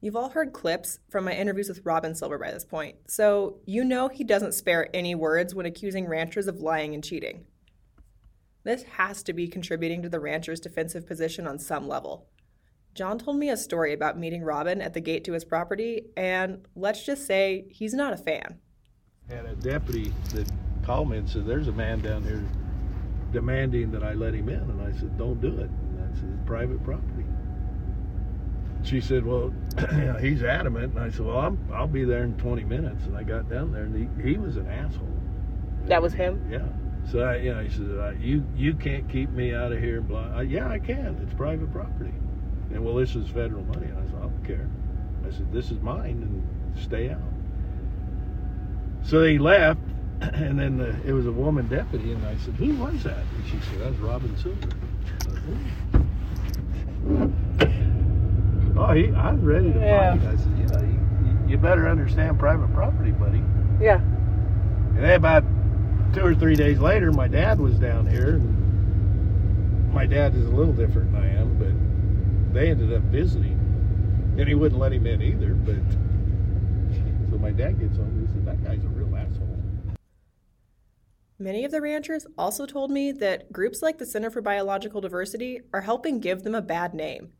You've 0.00 0.14
all 0.14 0.28
heard 0.28 0.52
clips 0.52 1.00
from 1.10 1.24
my 1.24 1.32
interviews 1.32 1.68
with 1.68 1.84
Robin 1.84 2.14
Silver 2.14 2.38
by 2.38 2.52
this 2.52 2.64
point, 2.64 2.98
so 3.08 3.58
you 3.66 3.82
know 3.82 4.06
he 4.06 4.22
doesn't 4.22 4.54
spare 4.54 4.88
any 4.94 5.16
words 5.16 5.56
when 5.56 5.66
accusing 5.66 6.06
ranchers 6.06 6.46
of 6.46 6.60
lying 6.60 6.94
and 6.94 7.02
cheating. 7.02 7.46
This 8.62 8.84
has 8.84 9.24
to 9.24 9.32
be 9.32 9.48
contributing 9.48 10.02
to 10.02 10.08
the 10.08 10.20
rancher's 10.20 10.60
defensive 10.60 11.04
position 11.04 11.48
on 11.48 11.58
some 11.58 11.88
level. 11.88 12.28
John 12.94 13.18
told 13.18 13.38
me 13.38 13.50
a 13.50 13.56
story 13.56 13.92
about 13.92 14.18
meeting 14.18 14.42
Robin 14.44 14.80
at 14.80 14.94
the 14.94 15.00
gate 15.00 15.24
to 15.24 15.32
his 15.32 15.44
property, 15.44 16.10
and 16.16 16.64
let's 16.76 17.04
just 17.04 17.26
say 17.26 17.66
he's 17.70 17.94
not 17.94 18.12
a 18.12 18.16
fan. 18.16 18.60
Had 19.28 19.46
a 19.46 19.56
deputy 19.56 20.12
that 20.34 20.48
called 20.82 21.10
me 21.10 21.18
and 21.18 21.28
said, 21.28 21.46
"There's 21.46 21.68
a 21.68 21.72
man 21.72 22.00
down 22.00 22.22
here 22.22 22.44
demanding 23.32 23.90
that 23.92 24.02
I 24.02 24.14
let 24.14 24.34
him 24.34 24.48
in," 24.48 24.60
and 24.60 24.80
I 24.82 24.92
said, 24.98 25.16
"Don't 25.16 25.40
do 25.40 25.58
it." 25.58 25.70
And 25.70 26.00
I 26.00 26.14
said, 26.18 26.28
"It's 26.34 26.46
private 26.46 26.82
property." 26.84 27.24
She 28.82 29.00
said, 29.00 29.24
"Well, 29.24 29.52
he's 30.20 30.42
adamant," 30.42 30.94
and 30.94 31.02
I 31.02 31.10
said, 31.10 31.26
"Well, 31.26 31.38
I'm, 31.38 31.58
I'll 31.72 31.86
be 31.86 32.04
there 32.04 32.24
in 32.24 32.34
20 32.36 32.64
minutes." 32.64 33.04
And 33.06 33.16
I 33.16 33.22
got 33.22 33.48
down 33.48 33.72
there, 33.72 33.84
and 33.84 34.22
he, 34.22 34.30
he 34.30 34.38
was 34.38 34.56
an 34.56 34.68
asshole. 34.68 35.08
That 35.86 36.02
was 36.02 36.12
him? 36.12 36.44
Yeah. 36.50 36.66
So 37.10 37.20
I, 37.20 37.36
you 37.36 37.54
know, 37.54 37.62
he 37.62 37.70
said, 37.70 38.20
"You 38.20 38.44
you 38.56 38.74
can't 38.74 39.08
keep 39.08 39.30
me 39.30 39.54
out 39.54 39.72
of 39.72 39.78
here." 39.80 40.00
Blah. 40.00 40.32
I, 40.34 40.42
yeah, 40.42 40.68
I 40.68 40.78
can. 40.78 41.18
It's 41.22 41.34
private 41.34 41.72
property. 41.72 42.14
And 42.72 42.84
well, 42.84 42.94
this 42.94 43.14
is 43.14 43.28
federal 43.28 43.64
money. 43.64 43.86
And 43.86 43.98
I 43.98 44.06
said, 44.06 44.16
"I 44.16 44.20
don't 44.20 44.44
care." 44.44 44.68
I 45.26 45.30
said, 45.30 45.52
"This 45.52 45.70
is 45.70 45.80
mine, 45.80 46.22
and 46.22 46.82
stay 46.82 47.10
out." 47.10 47.20
So 49.04 49.20
they 49.20 49.38
left, 49.38 49.80
and 50.34 50.58
then 50.58 50.76
the, 50.78 50.94
it 51.04 51.12
was 51.12 51.26
a 51.26 51.32
woman 51.32 51.66
deputy, 51.68 52.12
and 52.12 52.24
I 52.24 52.36
said, 52.38 52.54
"Who 52.54 52.74
was 52.76 53.02
that?" 53.04 53.16
And 53.18 53.46
she 53.46 53.58
said, 53.70 53.80
"That's 53.80 53.96
Robin 53.98 54.36
Silver." 54.36 54.68
Oh, 58.76 58.92
he, 58.94 59.12
I 59.12 59.32
was 59.32 59.42
ready 59.42 59.72
to 59.72 59.78
Yeah. 59.80 60.16
fight. 60.18 60.28
I 60.28 60.36
said, 60.36 60.52
"Yeah, 60.58 60.80
you, 60.82 61.50
you 61.50 61.58
better 61.58 61.88
understand 61.88 62.38
private 62.38 62.72
property, 62.72 63.10
buddy." 63.12 63.42
Yeah. 63.80 63.96
And 64.94 64.98
then 64.98 65.14
about 65.16 65.44
two 66.14 66.24
or 66.24 66.34
three 66.34 66.54
days 66.56 66.78
later, 66.78 67.10
my 67.12 67.26
dad 67.28 67.58
was 67.58 67.74
down 67.78 68.06
here. 68.06 68.38
My 69.92 70.06
dad 70.06 70.34
is 70.34 70.46
a 70.46 70.50
little 70.50 70.72
different 70.72 71.12
than 71.12 71.22
I 71.22 71.28
am, 71.34 71.54
but 71.58 72.54
they 72.54 72.70
ended 72.70 72.92
up 72.92 73.02
visiting, 73.04 73.58
and 74.38 74.48
he 74.48 74.54
wouldn't 74.54 74.80
let 74.80 74.92
him 74.92 75.06
in 75.06 75.20
either. 75.20 75.54
But 75.54 75.76
so 77.30 77.38
my 77.38 77.50
dad 77.50 77.78
gets 77.80 77.96
home 77.96 78.06
and 78.06 78.28
he 78.28 78.32
said, 78.34 78.46
"That 78.46 78.62
guy's 78.64 78.84
a 78.84 78.88
real 78.88 78.96
asshole." 78.98 79.01
Many 81.42 81.64
of 81.64 81.72
the 81.72 81.80
ranchers 81.80 82.24
also 82.38 82.66
told 82.66 82.92
me 82.92 83.10
that 83.10 83.50
groups 83.52 83.82
like 83.82 83.98
the 83.98 84.06
Center 84.06 84.30
for 84.30 84.40
Biological 84.40 85.00
Diversity 85.00 85.60
are 85.72 85.80
helping 85.80 86.20
give 86.20 86.44
them 86.44 86.54
a 86.54 86.62
bad 86.62 86.94
name. 86.94 87.32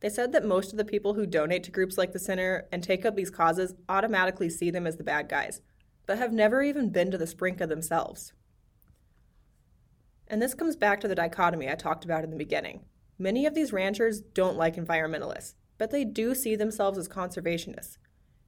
They 0.00 0.08
said 0.08 0.32
that 0.32 0.46
most 0.46 0.72
of 0.72 0.78
the 0.78 0.86
people 0.86 1.12
who 1.12 1.26
donate 1.26 1.62
to 1.64 1.70
groups 1.70 1.98
like 1.98 2.14
the 2.14 2.18
Center 2.18 2.66
and 2.72 2.82
take 2.82 3.04
up 3.04 3.14
these 3.14 3.28
causes 3.28 3.74
automatically 3.90 4.48
see 4.48 4.70
them 4.70 4.86
as 4.86 4.96
the 4.96 5.04
bad 5.04 5.28
guys, 5.28 5.60
but 6.06 6.16
have 6.16 6.32
never 6.32 6.62
even 6.62 6.88
been 6.88 7.10
to 7.10 7.18
the 7.18 7.26
SPRNCA 7.26 7.68
themselves. 7.68 8.32
And 10.28 10.40
this 10.40 10.54
comes 10.54 10.74
back 10.74 11.02
to 11.02 11.08
the 11.08 11.14
dichotomy 11.14 11.68
I 11.68 11.74
talked 11.74 12.06
about 12.06 12.24
in 12.24 12.30
the 12.30 12.38
beginning. 12.38 12.86
Many 13.18 13.44
of 13.44 13.54
these 13.54 13.70
ranchers 13.70 14.22
don't 14.22 14.56
like 14.56 14.76
environmentalists, 14.76 15.56
but 15.76 15.90
they 15.90 16.06
do 16.06 16.34
see 16.34 16.56
themselves 16.56 16.96
as 16.96 17.06
conservationists. 17.06 17.98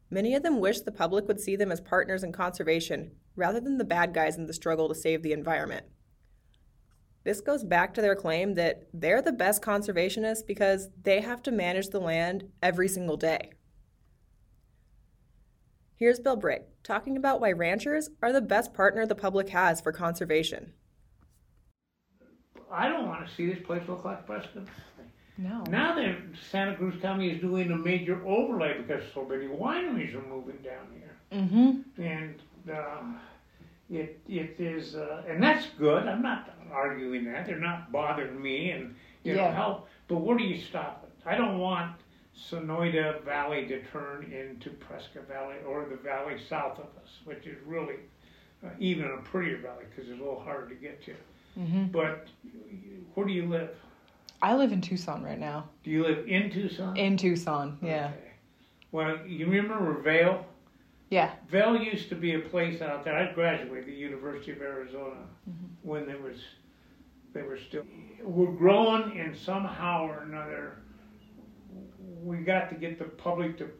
Many 0.08 0.34
of 0.34 0.42
them 0.42 0.60
wish 0.60 0.80
the 0.80 0.90
public 0.90 1.28
would 1.28 1.40
see 1.40 1.56
them 1.56 1.70
as 1.70 1.82
partners 1.82 2.24
in 2.24 2.32
conservation 2.32 3.10
rather 3.36 3.60
than 3.60 3.78
the 3.78 3.84
bad 3.84 4.12
guys 4.14 4.36
in 4.36 4.46
the 4.46 4.52
struggle 4.54 4.88
to 4.88 4.94
save 4.94 5.22
the 5.22 5.32
environment. 5.32 5.86
This 7.24 7.40
goes 7.40 7.64
back 7.64 7.94
to 7.94 8.02
their 8.02 8.14
claim 8.14 8.54
that 8.54 8.82
they're 8.92 9.22
the 9.22 9.32
best 9.32 9.62
conservationists 9.62 10.46
because 10.46 10.90
they 11.02 11.20
have 11.22 11.42
to 11.44 11.50
manage 11.50 11.88
the 11.88 12.00
land 12.00 12.44
every 12.62 12.88
single 12.88 13.16
day. 13.16 13.50
Here's 15.96 16.20
Bill 16.20 16.36
Brick 16.36 16.66
talking 16.82 17.16
about 17.16 17.40
why 17.40 17.52
ranchers 17.52 18.10
are 18.22 18.32
the 18.32 18.42
best 18.42 18.74
partner 18.74 19.06
the 19.06 19.14
public 19.14 19.48
has 19.50 19.80
for 19.80 19.90
conservation. 19.92 20.72
I 22.70 22.88
don't 22.88 23.06
want 23.06 23.26
to 23.26 23.34
see 23.34 23.46
this 23.46 23.64
place 23.64 23.82
look 23.88 24.04
like 24.04 24.26
Prescott. 24.26 24.64
No. 25.38 25.64
Now 25.70 25.94
that 25.94 26.16
Santa 26.50 26.76
Cruz 26.76 26.94
County 27.00 27.30
is 27.30 27.40
doing 27.40 27.70
a 27.70 27.76
major 27.76 28.20
overlay 28.26 28.78
because 28.78 29.02
so 29.14 29.24
many 29.24 29.46
wineries 29.46 30.14
are 30.14 30.26
moving 30.28 30.58
down 30.62 30.86
here, 30.92 31.16
Mm-hmm. 31.32 32.02
and 32.02 32.34
uh, 32.72 33.02
it 33.90 34.20
it 34.28 34.56
is, 34.58 34.94
uh, 34.96 35.22
and 35.28 35.42
that's 35.42 35.66
good. 35.78 36.06
I'm 36.06 36.22
not 36.22 36.50
arguing 36.72 37.24
that. 37.26 37.46
They're 37.46 37.58
not 37.58 37.92
bothering 37.92 38.40
me, 38.40 38.70
and 38.70 38.94
you 39.22 39.34
know 39.34 39.42
Yeah. 39.44 39.54
help. 39.54 39.88
But 40.08 40.18
where 40.18 40.36
do 40.36 40.44
you 40.44 40.60
stop 40.60 41.04
it? 41.06 41.28
I 41.28 41.36
don't 41.36 41.58
want 41.58 41.92
Sonoita 42.36 43.22
Valley 43.24 43.66
to 43.66 43.82
turn 43.84 44.24
into 44.32 44.70
Prescott 44.70 45.26
Valley 45.28 45.56
or 45.66 45.86
the 45.86 45.96
valley 45.96 46.36
south 46.48 46.78
of 46.78 46.86
us, 47.02 47.10
which 47.24 47.46
is 47.46 47.56
really 47.66 47.96
uh, 48.64 48.68
even 48.78 49.06
a 49.06 49.18
prettier 49.18 49.58
valley 49.58 49.84
because 49.90 50.10
it's 50.10 50.18
a 50.18 50.22
little 50.22 50.40
harder 50.40 50.68
to 50.68 50.74
get 50.74 51.02
to. 51.04 51.14
Mm-hmm. 51.58 51.84
But 51.86 52.28
where 53.14 53.26
do 53.26 53.32
you 53.32 53.46
live? 53.48 53.70
I 54.42 54.54
live 54.56 54.72
in 54.72 54.80
Tucson 54.80 55.22
right 55.22 55.38
now. 55.38 55.68
Do 55.84 55.90
you 55.90 56.02
live 56.02 56.26
in 56.28 56.50
Tucson? 56.50 56.96
In 56.96 57.16
Tucson, 57.16 57.78
yeah. 57.80 58.08
Okay. 58.16 58.32
Well, 58.92 59.18
you 59.26 59.46
remember 59.46 60.00
Vail? 60.02 60.44
Yeah. 61.10 61.32
Vail 61.48 61.76
used 61.76 62.08
to 62.08 62.14
be 62.14 62.34
a 62.34 62.40
place 62.40 62.80
out 62.80 63.04
there. 63.04 63.16
I 63.16 63.32
graduated 63.32 63.86
the 63.86 63.92
University 63.92 64.52
of 64.52 64.62
Arizona 64.62 65.16
mm-hmm. 65.48 65.66
when 65.82 66.06
there 66.06 66.18
was, 66.18 66.38
they 67.32 67.42
were 67.42 67.58
still, 67.58 67.84
we're 68.22 68.52
growing 68.52 69.18
and 69.20 69.36
somehow 69.36 70.06
or 70.06 70.22
another, 70.22 70.78
we 72.22 72.38
got 72.38 72.68
to 72.70 72.74
get 72.74 72.98
the 72.98 73.04
public 73.04 73.58
to, 73.58 73.70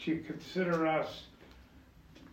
to 0.00 0.18
consider 0.26 0.86
us 0.86 1.24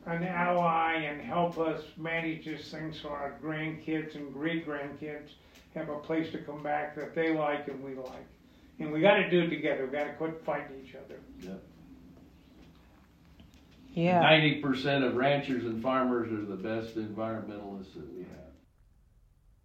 an 0.06 0.24
ally 0.24 0.94
and 0.94 1.22
help 1.22 1.58
us 1.58 1.84
manage 1.98 2.46
this 2.46 2.72
thing 2.72 2.94
so 2.94 3.10
our 3.10 3.36
grandkids 3.44 4.16
and 4.16 4.34
great 4.34 4.66
grandkids 4.66 5.32
have 5.76 5.90
a 5.90 5.98
place 5.98 6.32
to 6.32 6.38
come 6.40 6.64
back 6.64 6.96
that 6.96 7.14
they 7.14 7.34
like 7.34 7.68
and 7.68 7.84
we 7.84 7.94
like. 7.94 8.26
And 8.80 8.92
we 8.92 9.02
got 9.02 9.16
to 9.16 9.30
do 9.30 9.42
it 9.42 9.50
together. 9.50 9.86
We 9.86 9.92
got 9.92 10.06
to 10.06 10.14
quit 10.14 10.42
fighting 10.46 10.82
each 10.84 10.96
other. 10.96 11.20
Yeah. 13.98 14.20
Ninety 14.20 14.62
percent 14.62 15.04
of 15.04 15.16
ranchers 15.16 15.66
and 15.66 15.82
farmers 15.82 16.32
are 16.32 16.46
the 16.46 16.56
best 16.56 16.96
environmentalists 16.98 17.96
that 17.96 18.14
we 18.14 18.20
have. 18.20 18.54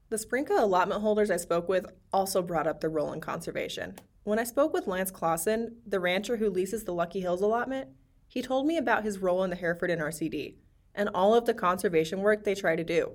The 0.08 0.16
SPRNCA 0.16 0.58
allotment 0.58 1.02
holders 1.02 1.30
I 1.30 1.36
spoke 1.36 1.68
with 1.68 1.84
also 2.14 2.40
brought 2.40 2.66
up 2.66 2.80
their 2.80 2.88
role 2.88 3.12
in 3.12 3.20
conservation. 3.20 3.96
When 4.24 4.38
I 4.38 4.44
spoke 4.44 4.72
with 4.72 4.86
Lance 4.86 5.10
Clausen, 5.10 5.76
the 5.86 6.00
rancher 6.00 6.38
who 6.38 6.48
leases 6.48 6.84
the 6.84 6.94
Lucky 6.94 7.20
Hills 7.20 7.42
allotment, 7.42 7.90
he 8.26 8.40
told 8.40 8.66
me 8.66 8.78
about 8.78 9.04
his 9.04 9.18
role 9.18 9.44
in 9.44 9.50
the 9.50 9.56
Hereford 9.56 9.90
NRCD 9.90 10.54
and 10.94 11.10
all 11.14 11.34
of 11.34 11.44
the 11.44 11.52
conservation 11.52 12.20
work 12.20 12.44
they 12.44 12.54
try 12.54 12.74
to 12.74 12.84
do. 12.84 13.12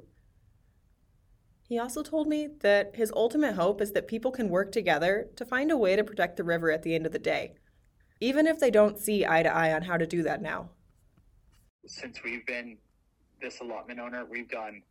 He 1.67 1.79
also 1.79 2.03
told 2.03 2.27
me 2.27 2.47
that 2.59 2.95
his 2.95 3.12
ultimate 3.15 3.55
hope 3.55 3.81
is 3.81 3.91
that 3.93 4.07
people 4.07 4.29
can 4.29 4.50
work 4.50 4.71
together 4.71 5.29
to 5.36 5.45
find 5.45 5.71
a 5.71 5.77
way 5.77 5.95
to 5.95 6.03
protect 6.03 6.38
the 6.38 6.43
river 6.43 6.71
at 6.71 6.83
the 6.83 6.93
end 6.93 7.07
of 7.07 7.12
the 7.12 7.17
day, 7.17 7.55
even 8.19 8.45
if 8.45 8.59
they 8.59 8.69
don't 8.69 9.00
see 9.00 9.25
eye 9.25 9.41
to 9.41 9.51
eye 9.51 9.74
on 9.74 9.81
how 9.81 9.97
to 9.97 10.05
do 10.05 10.21
that 10.21 10.43
now. 10.43 10.69
Since 11.88 12.22
we've 12.24 12.46
been 12.46 12.77
this 13.41 13.60
allotment 13.62 14.00
owner, 14.00 14.25
we've 14.25 14.50
done 14.50 14.82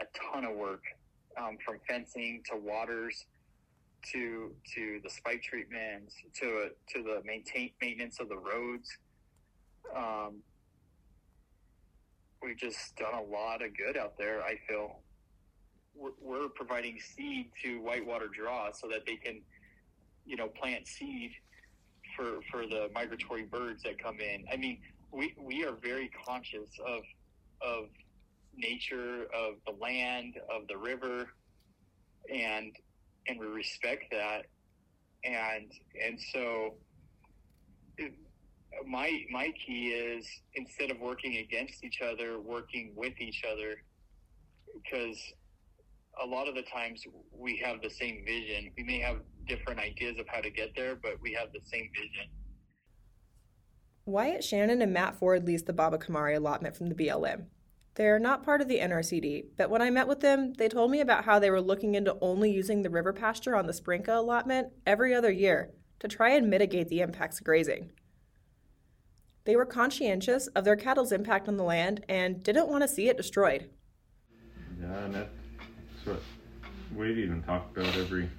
a 0.00 0.04
ton 0.32 0.44
of 0.44 0.56
work 0.56 0.82
um, 1.40 1.58
from 1.64 1.78
fencing 1.88 2.42
to 2.50 2.56
waters 2.56 3.26
to 4.12 4.52
to 4.74 5.00
the 5.02 5.10
spike 5.10 5.42
treatments 5.42 6.14
to 6.38 6.68
to 6.88 7.02
the 7.02 7.20
maintain 7.24 7.70
maintenance 7.80 8.20
of 8.20 8.28
the 8.28 8.36
roads. 8.36 8.96
Um, 9.94 10.36
we've 12.42 12.56
just 12.56 12.96
done 12.96 13.14
a 13.14 13.22
lot 13.22 13.62
of 13.62 13.76
good 13.76 13.96
out 13.96 14.16
there. 14.16 14.42
I 14.42 14.56
feel 14.68 15.00
we're, 15.96 16.12
we're 16.20 16.48
providing 16.48 16.98
seed 17.00 17.50
to 17.64 17.80
Whitewater 17.80 18.28
Draw 18.28 18.70
so 18.72 18.86
that 18.88 19.04
they 19.04 19.16
can, 19.16 19.40
you 20.24 20.36
know, 20.36 20.48
plant 20.48 20.86
seed 20.86 21.32
for 22.16 22.40
for 22.50 22.66
the 22.66 22.88
migratory 22.94 23.44
birds 23.44 23.82
that 23.82 24.00
come 24.00 24.20
in. 24.20 24.44
I 24.52 24.56
mean, 24.56 24.78
we 25.12 25.34
we 25.40 25.64
are 25.64 25.72
very 25.82 26.10
conscious 26.26 26.68
of 26.86 27.02
of 27.62 27.88
nature, 28.56 29.26
of 29.34 29.54
the 29.66 29.72
land, 29.80 30.34
of 30.54 30.66
the 30.68 30.76
river, 30.76 31.26
and 32.32 32.74
and 33.26 33.38
we 33.38 33.46
respect 33.46 34.04
that. 34.10 34.46
And 35.24 35.70
and 36.04 36.18
so, 36.32 36.74
my 38.86 39.20
my 39.30 39.52
key 39.66 39.88
is 39.88 40.26
instead 40.54 40.90
of 40.90 41.00
working 41.00 41.38
against 41.38 41.82
each 41.84 42.00
other, 42.00 42.40
working 42.40 42.92
with 42.96 43.14
each 43.20 43.42
other, 43.50 43.82
because 44.74 45.18
a 46.22 46.26
lot 46.26 46.48
of 46.48 46.54
the 46.54 46.62
times 46.62 47.04
we 47.32 47.56
have 47.64 47.80
the 47.82 47.90
same 47.90 48.24
vision. 48.26 48.70
We 48.76 48.84
may 48.84 49.00
have 49.00 49.18
different 49.46 49.80
ideas 49.80 50.18
of 50.18 50.26
how 50.28 50.40
to 50.40 50.50
get 50.50 50.74
there, 50.76 50.96
but 50.96 51.12
we 51.22 51.32
have 51.32 51.52
the 51.52 51.60
same 51.64 51.88
vision. 51.94 52.30
Wyatt 54.08 54.42
Shannon 54.42 54.80
and 54.80 54.94
Matt 54.94 55.16
Ford 55.16 55.46
leased 55.46 55.66
the 55.66 55.74
Babocomari 55.74 56.34
allotment 56.34 56.74
from 56.74 56.88
the 56.88 56.94
BLM. 56.94 57.44
They're 57.94 58.18
not 58.18 58.42
part 58.42 58.62
of 58.62 58.68
the 58.68 58.78
NRCD, 58.78 59.48
but 59.58 59.68
when 59.68 59.82
I 59.82 59.90
met 59.90 60.08
with 60.08 60.20
them, 60.20 60.54
they 60.54 60.70
told 60.70 60.90
me 60.90 61.00
about 61.00 61.26
how 61.26 61.38
they 61.38 61.50
were 61.50 61.60
looking 61.60 61.94
into 61.94 62.16
only 62.22 62.50
using 62.50 62.80
the 62.80 62.88
river 62.88 63.12
pasture 63.12 63.54
on 63.54 63.66
the 63.66 63.74
SPRNCA 63.74 64.16
allotment 64.16 64.68
every 64.86 65.14
other 65.14 65.30
year 65.30 65.72
to 65.98 66.08
try 66.08 66.30
and 66.30 66.48
mitigate 66.48 66.88
the 66.88 67.02
impacts 67.02 67.38
of 67.38 67.44
grazing. 67.44 67.90
They 69.44 69.56
were 69.56 69.66
conscientious 69.66 70.46
of 70.48 70.64
their 70.64 70.76
cattle's 70.76 71.12
impact 71.12 71.46
on 71.46 71.58
the 71.58 71.64
land 71.64 72.06
and 72.08 72.42
didn't 72.42 72.68
want 72.68 72.84
to 72.84 72.88
see 72.88 73.10
it 73.10 73.18
destroyed. 73.18 73.68
Yeah, 74.80 75.04
and 75.04 75.14
that's 75.14 75.28
what 76.04 76.22
we've 76.96 77.18
even 77.18 77.42
talked 77.42 77.76
about 77.76 77.94
every 77.94 78.30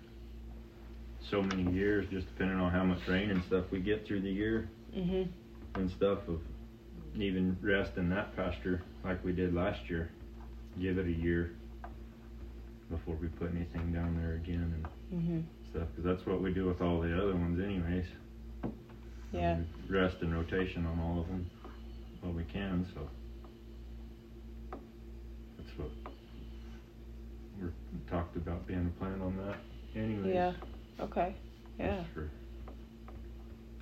so 1.29 1.43
many 1.43 1.71
years, 1.71 2.07
just 2.09 2.27
depending 2.29 2.59
on 2.59 2.71
how 2.71 2.83
much 2.83 3.07
rain 3.07 3.29
and 3.29 3.43
stuff 3.43 3.65
we 3.69 3.81
get 3.81 4.07
through 4.07 4.21
the 4.21 4.31
year 4.31 4.67
Mm-hmm. 4.95 5.31
And 5.75 5.89
stuff 5.91 6.19
of 6.27 6.39
even 7.15 7.57
rest 7.61 7.91
in 7.97 8.09
that 8.09 8.35
pasture 8.35 8.81
like 9.03 9.23
we 9.23 9.31
did 9.31 9.53
last 9.53 9.79
year. 9.89 10.09
Give 10.79 10.97
it 10.97 11.05
a 11.07 11.11
year 11.11 11.51
before 12.89 13.15
we 13.15 13.27
put 13.27 13.51
anything 13.55 13.91
down 13.93 14.17
there 14.17 14.33
again 14.35 14.73
and 14.75 14.87
Mm-hmm. 15.11 15.39
stuff, 15.71 15.87
because 15.95 16.03
that's 16.17 16.27
what 16.27 16.39
we 16.39 16.53
do 16.53 16.67
with 16.67 16.81
all 16.81 17.01
the 17.01 17.11
other 17.19 17.33
ones, 17.35 17.59
anyways. 17.59 18.05
Yeah. 19.31 19.57
We 19.89 19.95
rest 19.97 20.17
and 20.21 20.31
rotation 20.35 20.85
on 20.85 20.99
all 20.99 21.21
of 21.21 21.27
them 21.27 21.49
while 22.21 22.33
we 22.33 22.43
can, 22.43 22.85
so 22.93 23.09
that's 25.57 25.69
what 25.79 25.89
we're 27.59 27.71
talked 28.07 28.35
about 28.37 28.67
being 28.67 28.85
a 28.95 28.99
plan 28.99 29.19
on 29.19 29.35
that, 29.37 29.57
anyways. 29.99 30.31
Yeah. 30.31 30.53
Okay. 30.99 31.33
Yeah. 31.79 32.03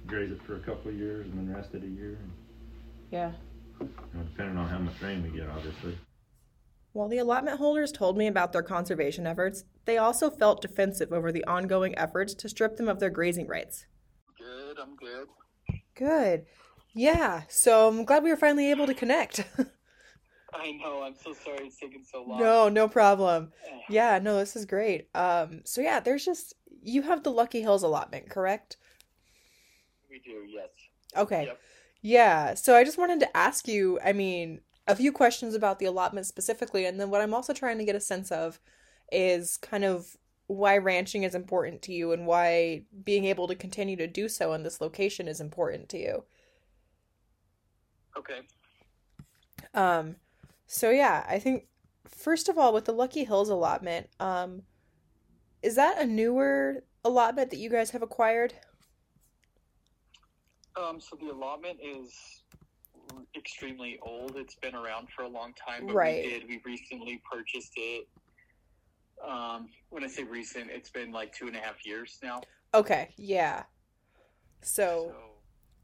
Just 0.08 0.16
graze 0.16 0.32
it 0.32 0.42
for 0.44 0.56
a 0.56 0.60
couple 0.60 0.90
of 0.90 0.98
years 0.98 1.28
and 1.28 1.38
then 1.38 1.54
rest 1.54 1.74
it 1.74 1.84
a 1.84 1.88
year. 1.88 2.18
And 2.22 2.32
Yeah. 3.12 3.32
You 3.80 3.90
know, 4.14 4.24
depending 4.24 4.58
on 4.58 4.68
how 4.70 4.80
much 4.80 5.02
rain 5.02 5.22
we 5.22 5.38
get, 5.38 5.50
obviously. 5.50 5.98
While 6.94 7.10
the 7.10 7.18
allotment 7.18 7.58
holders 7.58 7.92
told 7.92 8.18
me 8.18 8.28
about 8.28 8.54
their 8.54 8.64
conservation 8.64 9.28
efforts, 9.28 9.66
they 9.86 9.98
also 9.98 10.30
felt 10.30 10.62
defensive 10.62 11.12
over 11.12 11.32
the 11.32 11.44
ongoing 11.44 11.98
efforts 11.98 12.34
to 12.36 12.50
strip 12.50 12.78
them 12.78 12.88
of 12.88 13.00
their 13.00 13.10
grazing 13.10 13.48
rights. 13.48 13.86
Good, 14.38 14.78
I'm 14.80 14.96
good. 14.96 15.28
Good. 15.94 16.46
Yeah, 16.94 17.44
so 17.50 17.90
I'm 17.90 18.06
glad 18.06 18.24
we 18.24 18.30
were 18.30 18.38
finally 18.38 18.72
able 18.72 18.88
to 18.88 18.94
connect. 18.94 19.44
I 20.54 20.72
know. 20.72 21.04
I'm 21.04 21.16
so 21.16 21.34
sorry 21.34 21.68
it's 21.68 21.78
taken 21.78 22.04
so 22.04 22.24
long. 22.24 22.40
no, 22.40 22.70
no 22.70 22.88
problem. 22.88 23.52
Yeah, 23.90 24.20
no, 24.20 24.38
this 24.38 24.56
is 24.56 24.66
great. 24.66 25.10
Um, 25.14 25.62
so 25.66 25.82
yeah, 25.82 26.00
there's 26.00 26.24
just 26.26 26.56
you 26.82 27.02
have 27.02 27.24
the 27.24 27.32
Lucky 27.32 27.62
Hills 27.62 27.84
allotment, 27.84 28.30
correct? 28.30 28.78
We 30.10 30.20
do, 30.20 30.46
yes. 30.48 30.70
Okay. 31.16 31.46
Yep. 31.46 31.60
Yeah, 32.02 32.54
so 32.54 32.76
I 32.76 32.84
just 32.84 32.98
wanted 32.98 33.20
to 33.22 33.38
ask 33.38 33.68
you, 33.68 34.00
I 34.04 34.14
mean, 34.14 34.62
a 34.88 34.96
few 34.96 35.12
questions 35.12 35.56
about 35.56 35.80
the 35.80 35.86
allotment 35.86 36.26
specifically, 36.26 36.86
and 36.86 37.00
then 37.00 37.10
what 37.10 37.22
I'm 37.22 37.34
also 37.34 37.54
trying 37.54 37.78
to 37.80 37.86
get 37.86 37.96
a 37.96 38.00
sense 38.00 38.32
of 38.32 38.60
is 39.12 39.58
kind 39.58 39.84
of 39.84 40.16
why 40.48 40.78
ranching 40.78 41.24
is 41.24 41.36
important 41.36 41.82
to 41.84 41.94
you 41.94 42.14
and 42.14 42.26
why 42.26 42.84
being 43.04 43.26
able 43.26 43.48
to 43.48 43.56
continue 43.56 43.98
to 43.98 44.08
do 44.08 44.30
so 44.30 44.54
in 44.54 44.64
this 44.64 44.80
location 44.80 45.28
is 45.28 45.42
important 45.42 45.90
to 45.90 45.98
you. 45.98 46.24
Okay. 48.18 48.40
Um, 49.74 50.16
so 50.66 50.90
yeah, 50.90 51.26
I 51.28 51.40
think 51.40 51.68
first 52.08 52.48
of 52.48 52.58
all, 52.58 52.74
with 52.74 52.86
the 52.86 52.94
Lucky 52.94 53.26
Hills 53.26 53.50
allotment, 53.50 54.08
um, 54.20 54.64
is 55.62 55.76
that 55.76 56.00
a 56.00 56.06
newer 56.06 56.84
allotment 57.04 57.50
that 57.52 57.58
you 57.58 57.70
guys 57.70 57.92
have 57.92 58.02
acquired? 58.02 58.54
Um, 60.78 61.00
so 61.00 61.16
the 61.16 61.32
allotment 61.32 61.80
is 61.84 62.44
extremely 63.36 64.00
old. 64.02 64.36
It's 64.36 64.56
been 64.56 64.76
around 64.76 65.10
for 65.10 65.24
a 65.24 65.28
long 65.28 65.54
time, 65.54 65.88
but 65.88 65.96
Right. 65.96 66.24
we 66.24 66.30
did. 66.30 66.48
We 66.48 66.62
recently 66.66 67.22
purchased 67.30 67.74
it. 67.78 68.08
Um, 69.24 69.70
when 69.90 70.04
I 70.04 70.08
say 70.08 70.24
recent, 70.24 70.70
it's 70.70 70.90
been 70.90 71.12
like 71.12 71.34
two 71.34 71.48
and 71.48 71.56
a 71.56 71.60
half 71.60 71.86
years 71.86 72.20
now. 72.22 72.42
Okay, 72.74 73.14
yeah. 73.18 73.64
So 74.62 75.16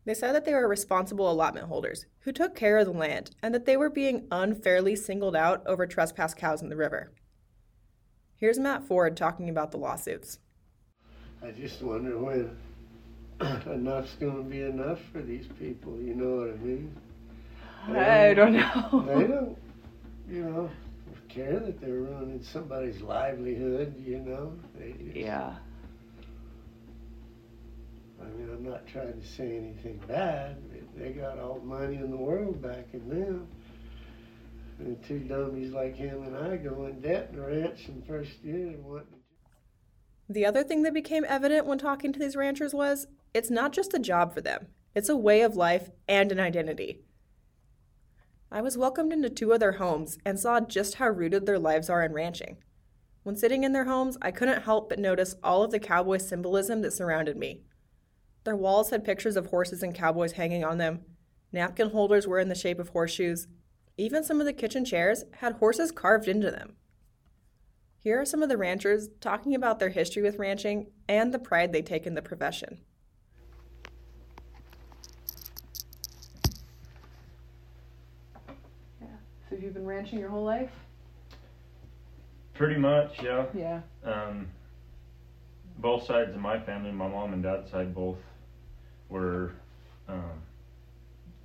they 0.06 0.14
said 0.14 0.34
that 0.34 0.46
they 0.46 0.54
were 0.54 0.68
responsible 0.68 1.32
allotment 1.32 1.68
holders 1.68 2.06
who 2.22 2.32
took 2.32 2.56
care 2.56 2.78
of 2.78 2.86
the 2.86 2.92
land 2.92 3.32
and 3.42 3.56
that 3.56 3.66
they 3.66 3.78
were 3.78 3.90
being 3.90 4.28
unfairly 4.32 4.96
singled 4.96 5.36
out 5.36 5.66
over 5.66 5.88
trespass 5.88 6.34
cows 6.34 6.62
in 6.62 6.70
the 6.70 6.76
river. 6.76 7.14
Here's 8.36 8.60
Matt 8.60 8.84
Ford 8.84 9.16
talking 9.16 9.50
about 9.50 9.72
the 9.72 9.78
lawsuits. 9.78 10.40
I 11.42 11.52
just 11.52 11.82
wonder 11.82 12.18
when 12.20 12.56
enough's 13.66 14.16
going 14.20 14.44
to 14.44 14.50
be 14.50 14.62
enough 14.62 15.00
for 15.12 15.22
these 15.22 15.48
people. 15.60 15.98
You 16.00 16.16
know 16.16 16.36
what 16.38 16.50
I 16.50 16.58
mean? 16.58 16.96
I 17.88 18.34
don't 18.34 18.54
They 18.54 18.60
know. 18.60 19.06
They 19.08 19.28
don't, 19.28 19.58
you 20.30 20.44
know, 20.46 20.70
care 21.30 21.60
that 21.60 21.82
they're 21.82 21.90
ruining 21.92 22.44
somebody's 22.44 23.02
livelihood. 23.02 23.96
You 24.06 24.20
know, 24.20 24.54
they 24.78 24.94
just, 25.04 25.16
yeah. 25.16 25.56
I 28.22 28.26
mean, 28.38 28.50
I'm 28.50 28.64
not 28.64 28.88
trying 28.88 29.20
to 29.20 29.28
say 29.28 29.58
anything 29.58 30.00
bad. 30.08 30.58
They 30.96 31.12
got 31.12 31.40
all 31.40 31.60
the 31.60 31.66
money 31.66 31.96
in 31.96 32.10
the 32.10 32.18
world 32.18 32.62
backing 32.62 33.10
them. 33.10 33.48
And 34.80 35.04
two 35.06 35.20
dummies 35.20 35.72
like 35.72 35.96
him 35.96 36.24
and 36.24 36.36
I 36.36 36.58
go 36.58 36.86
in 36.88 37.00
debt 37.02 37.30
in 37.32 37.40
the 37.40 37.46
ranch 37.46 37.88
in 37.88 38.00
the 38.00 38.06
first 38.06 38.32
year 38.44 38.68
and 38.68 38.84
want 38.84 39.06
The 40.30 40.46
other 40.46 40.64
thing 40.64 40.84
that 40.84 40.94
became 40.94 41.26
evident 41.28 41.66
when 41.66 41.78
talking 41.78 42.12
to 42.14 42.20
these 42.20 42.36
ranchers 42.36 42.74
was 42.74 43.08
it's 43.34 43.50
not 43.50 43.74
just 43.74 43.94
a 43.94 44.00
job 44.00 44.34
for 44.34 44.42
them, 44.42 44.68
it's 44.96 45.10
a 45.10 45.18
way 45.18 45.42
of 45.42 45.56
life 45.56 45.90
and 46.08 46.32
an 46.32 46.40
identity. 46.40 47.02
I 48.52 48.62
was 48.62 48.78
welcomed 48.78 49.12
into 49.12 49.30
two 49.30 49.52
of 49.52 49.60
their 49.60 49.74
homes 49.74 50.20
and 50.24 50.40
saw 50.40 50.60
just 50.60 50.96
how 50.96 51.10
rooted 51.10 51.46
their 51.46 51.58
lives 51.58 51.90
are 51.90 52.04
in 52.04 52.14
ranching. 52.14 52.58
When 53.24 53.36
sitting 53.36 53.64
in 53.64 53.74
their 53.74 53.86
homes, 53.86 54.18
I 54.22 54.32
couldn't 54.32 54.64
help 54.64 54.90
but 54.90 55.00
notice 55.00 55.36
all 55.44 55.64
of 55.64 55.72
the 55.72 55.80
cowboy 55.80 56.18
symbolism 56.18 56.82
that 56.82 56.94
surrounded 56.94 57.36
me. 57.36 57.64
Their 58.44 58.56
walls 58.56 58.92
had 58.92 59.06
pictures 59.06 59.36
of 59.36 59.48
horses 59.48 59.82
and 59.82 59.96
cowboys 59.96 60.34
hanging 60.34 60.64
on 60.64 60.78
them. 60.78 61.02
Napkin 61.52 61.90
holders 61.90 62.28
were 62.28 62.40
in 62.40 62.50
the 62.50 62.56
shape 62.56 62.80
of 62.80 62.90
horseshoes. 62.90 63.48
Even 63.98 64.24
some 64.24 64.40
of 64.40 64.46
the 64.46 64.54
kitchen 64.54 64.86
chairs 64.86 65.24
had 65.38 65.54
horses 65.54 65.92
carved 65.92 66.28
into 66.28 66.52
them. 66.52 66.76
Here 67.98 68.20
are 68.20 68.26
some 68.26 68.44
of 68.44 68.50
the 68.50 68.58
ranchers 68.58 69.08
talking 69.22 69.56
about 69.56 69.80
their 69.80 69.90
history 69.90 70.22
with 70.22 70.38
ranching 70.38 70.92
and 71.08 71.34
the 71.34 71.40
pride 71.40 71.72
they 71.72 71.82
take 71.82 72.06
in 72.06 72.16
the 72.16 72.22
profession. 72.22 72.82
So 79.54 79.60
you've 79.60 79.76
been 79.76 79.86
ranching 79.86 80.18
your 80.18 80.30
whole 80.30 80.44
life? 80.44 80.72
Pretty 82.56 82.76
much, 82.76 83.22
yeah. 83.22 83.46
Yeah. 83.54 83.82
Um, 84.04 84.50
both 85.78 86.08
sides 86.08 86.34
of 86.34 86.40
my 86.40 86.60
family, 86.60 86.92
my 86.92 87.08
mom 87.08 87.34
and 87.34 87.44
dad's 87.44 87.70
side, 87.70 87.94
both 87.94 88.18
were 89.10 89.52
um, 90.08 90.42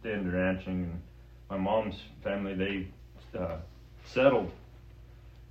into 0.04 0.30
ranching. 0.30 0.84
And 0.84 1.02
my 1.50 1.58
mom's 1.58 2.00
family, 2.22 2.54
they 2.54 3.38
uh, 3.38 3.58
settled 4.06 4.52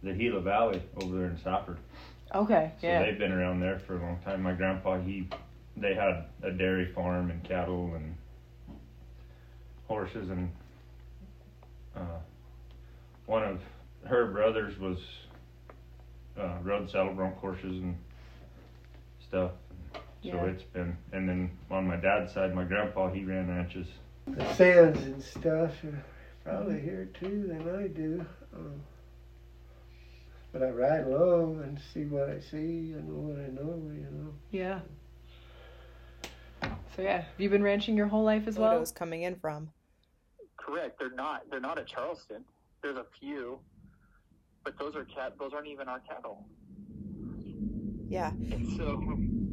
the 0.01 0.13
Gila 0.13 0.41
Valley 0.41 0.81
over 1.03 1.15
there 1.15 1.27
in 1.27 1.37
Safford. 1.37 1.77
Okay. 2.33 2.71
So 2.81 2.87
Yeah. 2.87 3.03
they've 3.03 3.19
been 3.19 3.31
around 3.31 3.59
there 3.59 3.77
for 3.77 3.97
a 3.97 4.01
long 4.01 4.17
time. 4.25 4.41
My 4.41 4.53
grandpa, 4.53 4.97
he, 4.97 5.27
they 5.75 5.93
had 5.93 6.25
a 6.41 6.49
dairy 6.49 6.91
farm 6.91 7.29
and 7.29 7.43
cattle 7.43 7.93
and 7.93 8.15
horses, 9.87 10.31
and 10.31 10.51
uh, 11.95 12.19
one 13.27 13.43
of 13.43 13.61
her 14.05 14.25
brothers 14.31 14.79
was 14.79 14.97
uh, 16.39 16.57
rode 16.63 16.89
saddle 16.89 17.13
bronc 17.13 17.37
horses 17.37 17.81
and 17.81 17.97
stuff. 19.19 19.51
So 20.23 20.29
Yeah. 20.29 20.45
it's 20.45 20.63
been, 20.63 20.97
and 21.11 21.29
then 21.29 21.51
on 21.69 21.87
my 21.87 21.95
dad's 21.97 22.33
side, 22.33 22.55
my 22.55 22.63
grandpa, 22.63 23.09
he 23.11 23.23
ran 23.23 23.47
ranches. 23.47 23.87
The 24.25 24.53
sands 24.55 25.03
and 25.03 25.21
stuff 25.21 25.83
are 25.83 26.03
probably 26.43 26.81
here 26.81 27.09
too 27.19 27.47
than 27.47 27.75
I 27.83 27.87
do. 27.87 28.25
Um, 28.53 28.81
but 30.51 30.63
I 30.63 30.69
ride 30.69 31.05
along 31.05 31.61
and 31.63 31.79
see 31.93 32.05
what 32.05 32.29
I 32.29 32.39
see 32.39 32.93
and 32.93 33.07
what 33.09 33.37
I 33.37 33.49
know, 33.49 33.75
you 33.93 34.07
know. 34.11 34.33
Yeah. 34.51 34.79
So 36.95 37.03
yeah, 37.03 37.17
have 37.21 37.25
you 37.39 37.49
been 37.49 37.61
ranching 37.63 37.95
your 37.95 38.07
whole 38.07 38.23
life 38.23 38.47
as 38.47 38.57
well? 38.57 38.71
Photos 38.71 38.91
coming 38.91 39.21
in 39.21 39.35
from. 39.35 39.69
Correct. 40.57 40.97
They're 40.99 41.11
not. 41.11 41.43
They're 41.49 41.59
not 41.59 41.77
at 41.77 41.85
Charleston. 41.85 42.43
There's 42.81 42.97
a 42.97 43.05
few, 43.19 43.59
but 44.63 44.77
those 44.77 44.95
are 44.95 45.05
cat. 45.05 45.33
Those 45.39 45.53
aren't 45.53 45.67
even 45.67 45.87
our 45.87 45.99
cattle. 45.99 46.45
Yeah. 48.09 48.29
And 48.29 48.67
so 48.77 49.01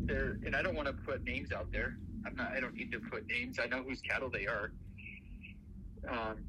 they're. 0.05 0.39
And 0.45 0.55
I 0.55 0.63
don't 0.63 0.77
want 0.77 0.89
to 0.89 0.95
put 0.95 1.25
names 1.25 1.53
out 1.53 1.71
there. 1.73 1.97
I'm 2.27 2.37
not. 2.37 2.53
I 2.53 2.61
don't 2.61 2.75
need 2.75 2.93
to 2.93 3.01
put 3.01 3.27
names. 3.27 3.59
I 3.59 3.67
know 3.67 3.83
whose 3.83 4.01
cattle 4.01 4.31
they 4.31 4.47
are. 4.47 4.73
Um, 6.09 6.45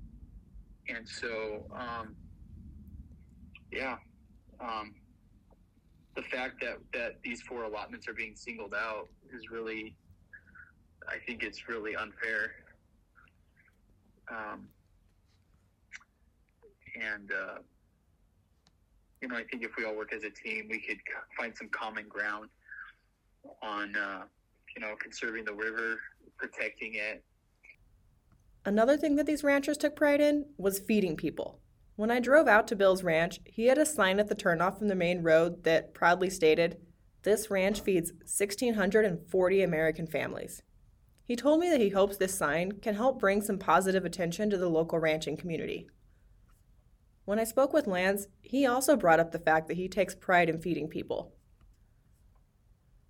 and 0.87 1.07
so, 1.07 1.65
um, 1.73 2.15
yeah, 3.71 3.95
um, 4.59 4.93
the 6.15 6.21
fact 6.23 6.61
that 6.61 6.77
that 6.93 7.21
these 7.23 7.41
four 7.41 7.63
allotments 7.63 8.07
are 8.07 8.13
being 8.13 8.35
singled 8.35 8.73
out 8.73 9.07
is 9.33 9.49
really, 9.49 9.95
I 11.07 11.15
think 11.25 11.43
it's 11.43 11.67
really 11.67 11.95
unfair. 11.95 12.51
Um, 14.29 14.67
and 16.95 17.31
uh, 17.31 17.59
you 19.21 19.27
know, 19.27 19.35
I 19.35 19.43
think 19.43 19.63
if 19.63 19.71
we 19.77 19.85
all 19.85 19.95
work 19.95 20.13
as 20.13 20.23
a 20.23 20.29
team, 20.29 20.67
we 20.69 20.79
could 20.79 20.97
find 21.37 21.55
some 21.55 21.69
common 21.69 22.07
ground 22.07 22.49
on, 23.61 23.95
uh, 23.95 24.23
you 24.75 24.81
know, 24.81 24.95
conserving 24.99 25.45
the 25.45 25.53
river, 25.53 25.97
protecting 26.37 26.95
it, 26.95 27.23
Another 28.67 28.97
thing 28.97 29.15
that 29.15 29.27
these 29.27 29.43
ranchers 29.43 29.77
took 29.77 29.95
pride 29.95 30.19
in 30.19 30.47
was 30.57 30.79
feeding 30.79 31.15
people. 31.15 31.59
When 31.97 32.09
I 32.09 32.19
drove 32.19 32.47
out 32.47 32.67
to 32.69 32.75
Bill's 32.75 33.03
ranch, 33.03 33.39
he 33.45 33.67
had 33.67 33.77
a 33.77 33.85
sign 33.85 34.19
at 34.19 34.27
the 34.27 34.35
turnoff 34.35 34.79
from 34.79 34.87
the 34.87 34.95
main 34.95 35.21
road 35.21 35.63
that 35.65 35.93
proudly 35.93 36.31
stated, 36.31 36.77
This 37.21 37.51
ranch 37.51 37.81
feeds 37.81 38.11
1,640 38.11 39.61
American 39.61 40.07
families. 40.07 40.63
He 41.23 41.35
told 41.35 41.59
me 41.59 41.69
that 41.69 41.79
he 41.79 41.89
hopes 41.89 42.17
this 42.17 42.35
sign 42.35 42.73
can 42.81 42.95
help 42.95 43.19
bring 43.19 43.41
some 43.41 43.59
positive 43.59 44.03
attention 44.03 44.49
to 44.49 44.57
the 44.57 44.69
local 44.69 44.97
ranching 44.97 45.37
community. 45.37 45.87
When 47.25 47.39
I 47.39 47.43
spoke 47.43 47.73
with 47.73 47.87
Lance, 47.87 48.27
he 48.41 48.65
also 48.65 48.95
brought 48.95 49.19
up 49.19 49.31
the 49.31 49.39
fact 49.39 49.67
that 49.67 49.77
he 49.77 49.87
takes 49.87 50.13
pride 50.13 50.49
in 50.49 50.61
feeding 50.61 50.87
people. 50.87 51.33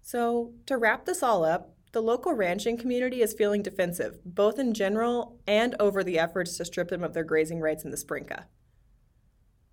So, 0.02 0.54
to 0.68 0.78
wrap 0.78 1.06
this 1.06 1.22
all 1.22 1.44
up, 1.44 1.76
the 1.92 2.02
local 2.02 2.34
ranching 2.34 2.78
community 2.78 3.22
is 3.22 3.34
feeling 3.34 3.62
defensive, 3.62 4.20
both 4.26 4.60
in 4.60 4.74
general 4.74 5.40
and 5.48 5.76
over 5.80 6.04
the 6.04 6.20
efforts 6.20 6.58
to 6.58 6.66
strip 6.66 6.90
them 6.90 7.04
of 7.04 7.14
their 7.14 7.24
grazing 7.24 7.60
rights 7.60 7.84
in 7.84 7.92
the 7.92 7.98
SPRNCA. 7.98 8.46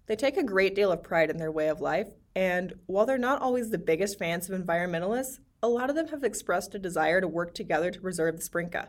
They 0.07 0.17
take 0.17 0.37
a 0.37 0.43
great 0.43 0.75
deal 0.75 0.91
of 0.91 1.03
pride 1.03 1.31
in 1.31 1.37
their 1.37 1.53
way 1.53 1.69
of 1.69 1.81
life, 1.81 2.09
and 2.35 2.75
while 2.87 3.07
they're 3.07 3.19
not 3.19 3.43
always 3.43 3.71
the 3.71 3.79
biggest 3.79 4.19
fans 4.19 4.49
of 4.49 4.61
environmentalists, 4.61 5.39
a 5.63 5.69
lot 5.69 5.91
of 5.91 5.97
them 5.97 6.09
have 6.09 6.25
expressed 6.25 6.75
a 6.75 6.79
desire 6.79 7.21
to 7.21 7.29
work 7.29 7.55
together 7.55 7.91
to 7.91 8.01
preserve 8.01 8.37
the 8.37 8.43
SPRNCA. 8.43 8.89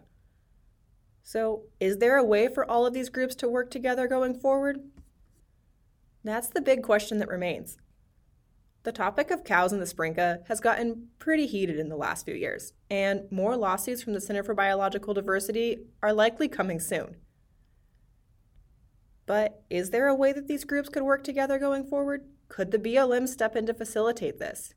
So, 1.22 1.64
is 1.80 1.98
there 1.98 2.18
a 2.18 2.24
way 2.24 2.48
for 2.48 2.70
all 2.70 2.86
of 2.86 2.94
these 2.94 3.10
groups 3.10 3.36
to 3.36 3.50
work 3.50 3.70
together 3.70 4.08
going 4.08 4.40
forward? 4.40 4.80
That's 6.24 6.48
the 6.48 6.62
big 6.62 6.84
question 6.84 7.18
that 7.20 7.28
remains. 7.28 7.78
The 8.84 8.92
topic 8.92 9.32
of 9.32 9.44
cows 9.44 9.72
in 9.72 9.80
the 9.80 9.86
SPRNCA 9.86 10.48
has 10.48 10.60
gotten 10.60 11.08
pretty 11.18 11.48
heated 11.48 11.80
in 11.80 11.90
the 11.90 11.96
last 11.96 12.26
few 12.26 12.36
years, 12.36 12.74
and 12.90 13.32
more 13.32 13.56
lawsuits 13.56 14.04
from 14.04 14.14
the 14.14 14.22
Center 14.22 14.44
for 14.44 14.54
Biological 14.54 15.14
Diversity 15.14 15.86
are 16.02 16.14
likely 16.14 16.50
coming 16.50 16.80
soon. 16.80 17.16
But 19.26 19.64
is 19.70 19.92
there 19.92 20.08
a 20.08 20.16
way 20.16 20.34
that 20.34 20.48
these 20.48 20.66
groups 20.66 20.90
could 20.90 21.04
work 21.04 21.24
together 21.24 21.58
going 21.58 21.86
forward? 21.86 22.26
Could 22.50 22.72
the 22.72 22.80
BLM 22.80 23.28
step 23.28 23.56
in 23.56 23.66
to 23.68 23.74
facilitate 23.74 24.40
this? 24.40 24.74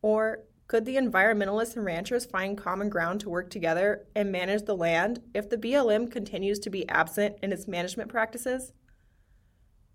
Or 0.00 0.44
could 0.66 0.86
the 0.86 0.96
environmentalists 0.96 1.76
and 1.76 1.84
ranchers 1.84 2.24
find 2.24 2.56
common 2.56 2.88
ground 2.88 3.20
to 3.20 3.28
work 3.28 3.50
together 3.50 4.06
and 4.14 4.32
manage 4.32 4.64
the 4.64 4.76
land 4.76 5.20
if 5.34 5.50
the 5.50 5.58
BLM 5.58 6.10
continues 6.10 6.58
to 6.60 6.70
be 6.70 6.88
absent 6.88 7.36
in 7.42 7.52
its 7.52 7.68
management 7.68 8.08
practices? 8.08 8.72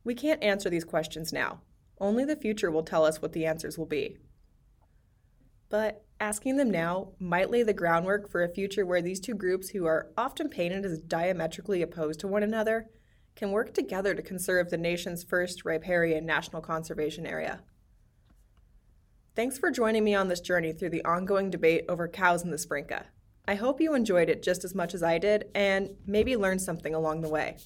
We 0.06 0.16
can't 0.16 0.42
answer 0.42 0.70
these 0.70 0.86
questions 0.86 1.34
now. 1.34 1.60
Only 2.00 2.24
the 2.24 2.36
future 2.36 2.72
will 2.72 2.84
tell 2.84 3.04
us 3.04 3.22
what 3.22 3.34
the 3.34 3.46
answers 3.46 3.78
will 3.78 3.86
be. 3.86 4.18
But 5.70 6.06
asking 6.20 6.58
them 6.58 6.70
now 6.70 7.14
might 7.20 7.50
lay 7.50 7.64
the 7.64 7.74
groundwork 7.74 8.30
for 8.30 8.44
a 8.44 8.54
future 8.54 8.86
where 8.86 9.02
these 9.02 9.20
two 9.20 9.34
groups, 9.34 9.70
who 9.70 9.86
are 9.86 10.12
often 10.16 10.48
painted 10.48 10.86
as 10.86 11.00
diametrically 11.00 11.82
opposed 11.82 12.20
to 12.22 12.28
one 12.28 12.44
another, 12.44 12.88
can 13.36 13.52
work 13.52 13.74
together 13.74 14.14
to 14.14 14.22
conserve 14.22 14.70
the 14.70 14.78
nation's 14.78 15.24
first 15.24 15.66
riparian 15.66 16.26
national 16.26 16.62
conservation 16.62 17.26
area. 17.26 17.62
Thanks 19.36 19.58
for 19.58 19.72
joining 19.72 20.06
me 20.06 20.16
on 20.16 20.30
this 20.30 20.40
journey 20.40 20.72
through 20.72 20.92
the 20.92 21.04
ongoing 21.04 21.50
debate 21.50 21.84
over 21.90 22.08
cows 22.08 22.44
in 22.44 22.52
the 22.52 22.58
SPRNCA. 22.58 23.06
I 23.48 23.56
hope 23.56 23.82
you 23.82 23.94
enjoyed 23.94 24.30
it 24.30 24.42
just 24.42 24.64
as 24.64 24.74
much 24.74 24.94
as 24.94 25.04
I 25.04 25.18
did 25.18 25.50
and 25.54 25.90
maybe 26.06 26.38
learned 26.38 26.62
something 26.62 26.96
along 26.96 27.22
the 27.22 27.30
way. 27.30 27.58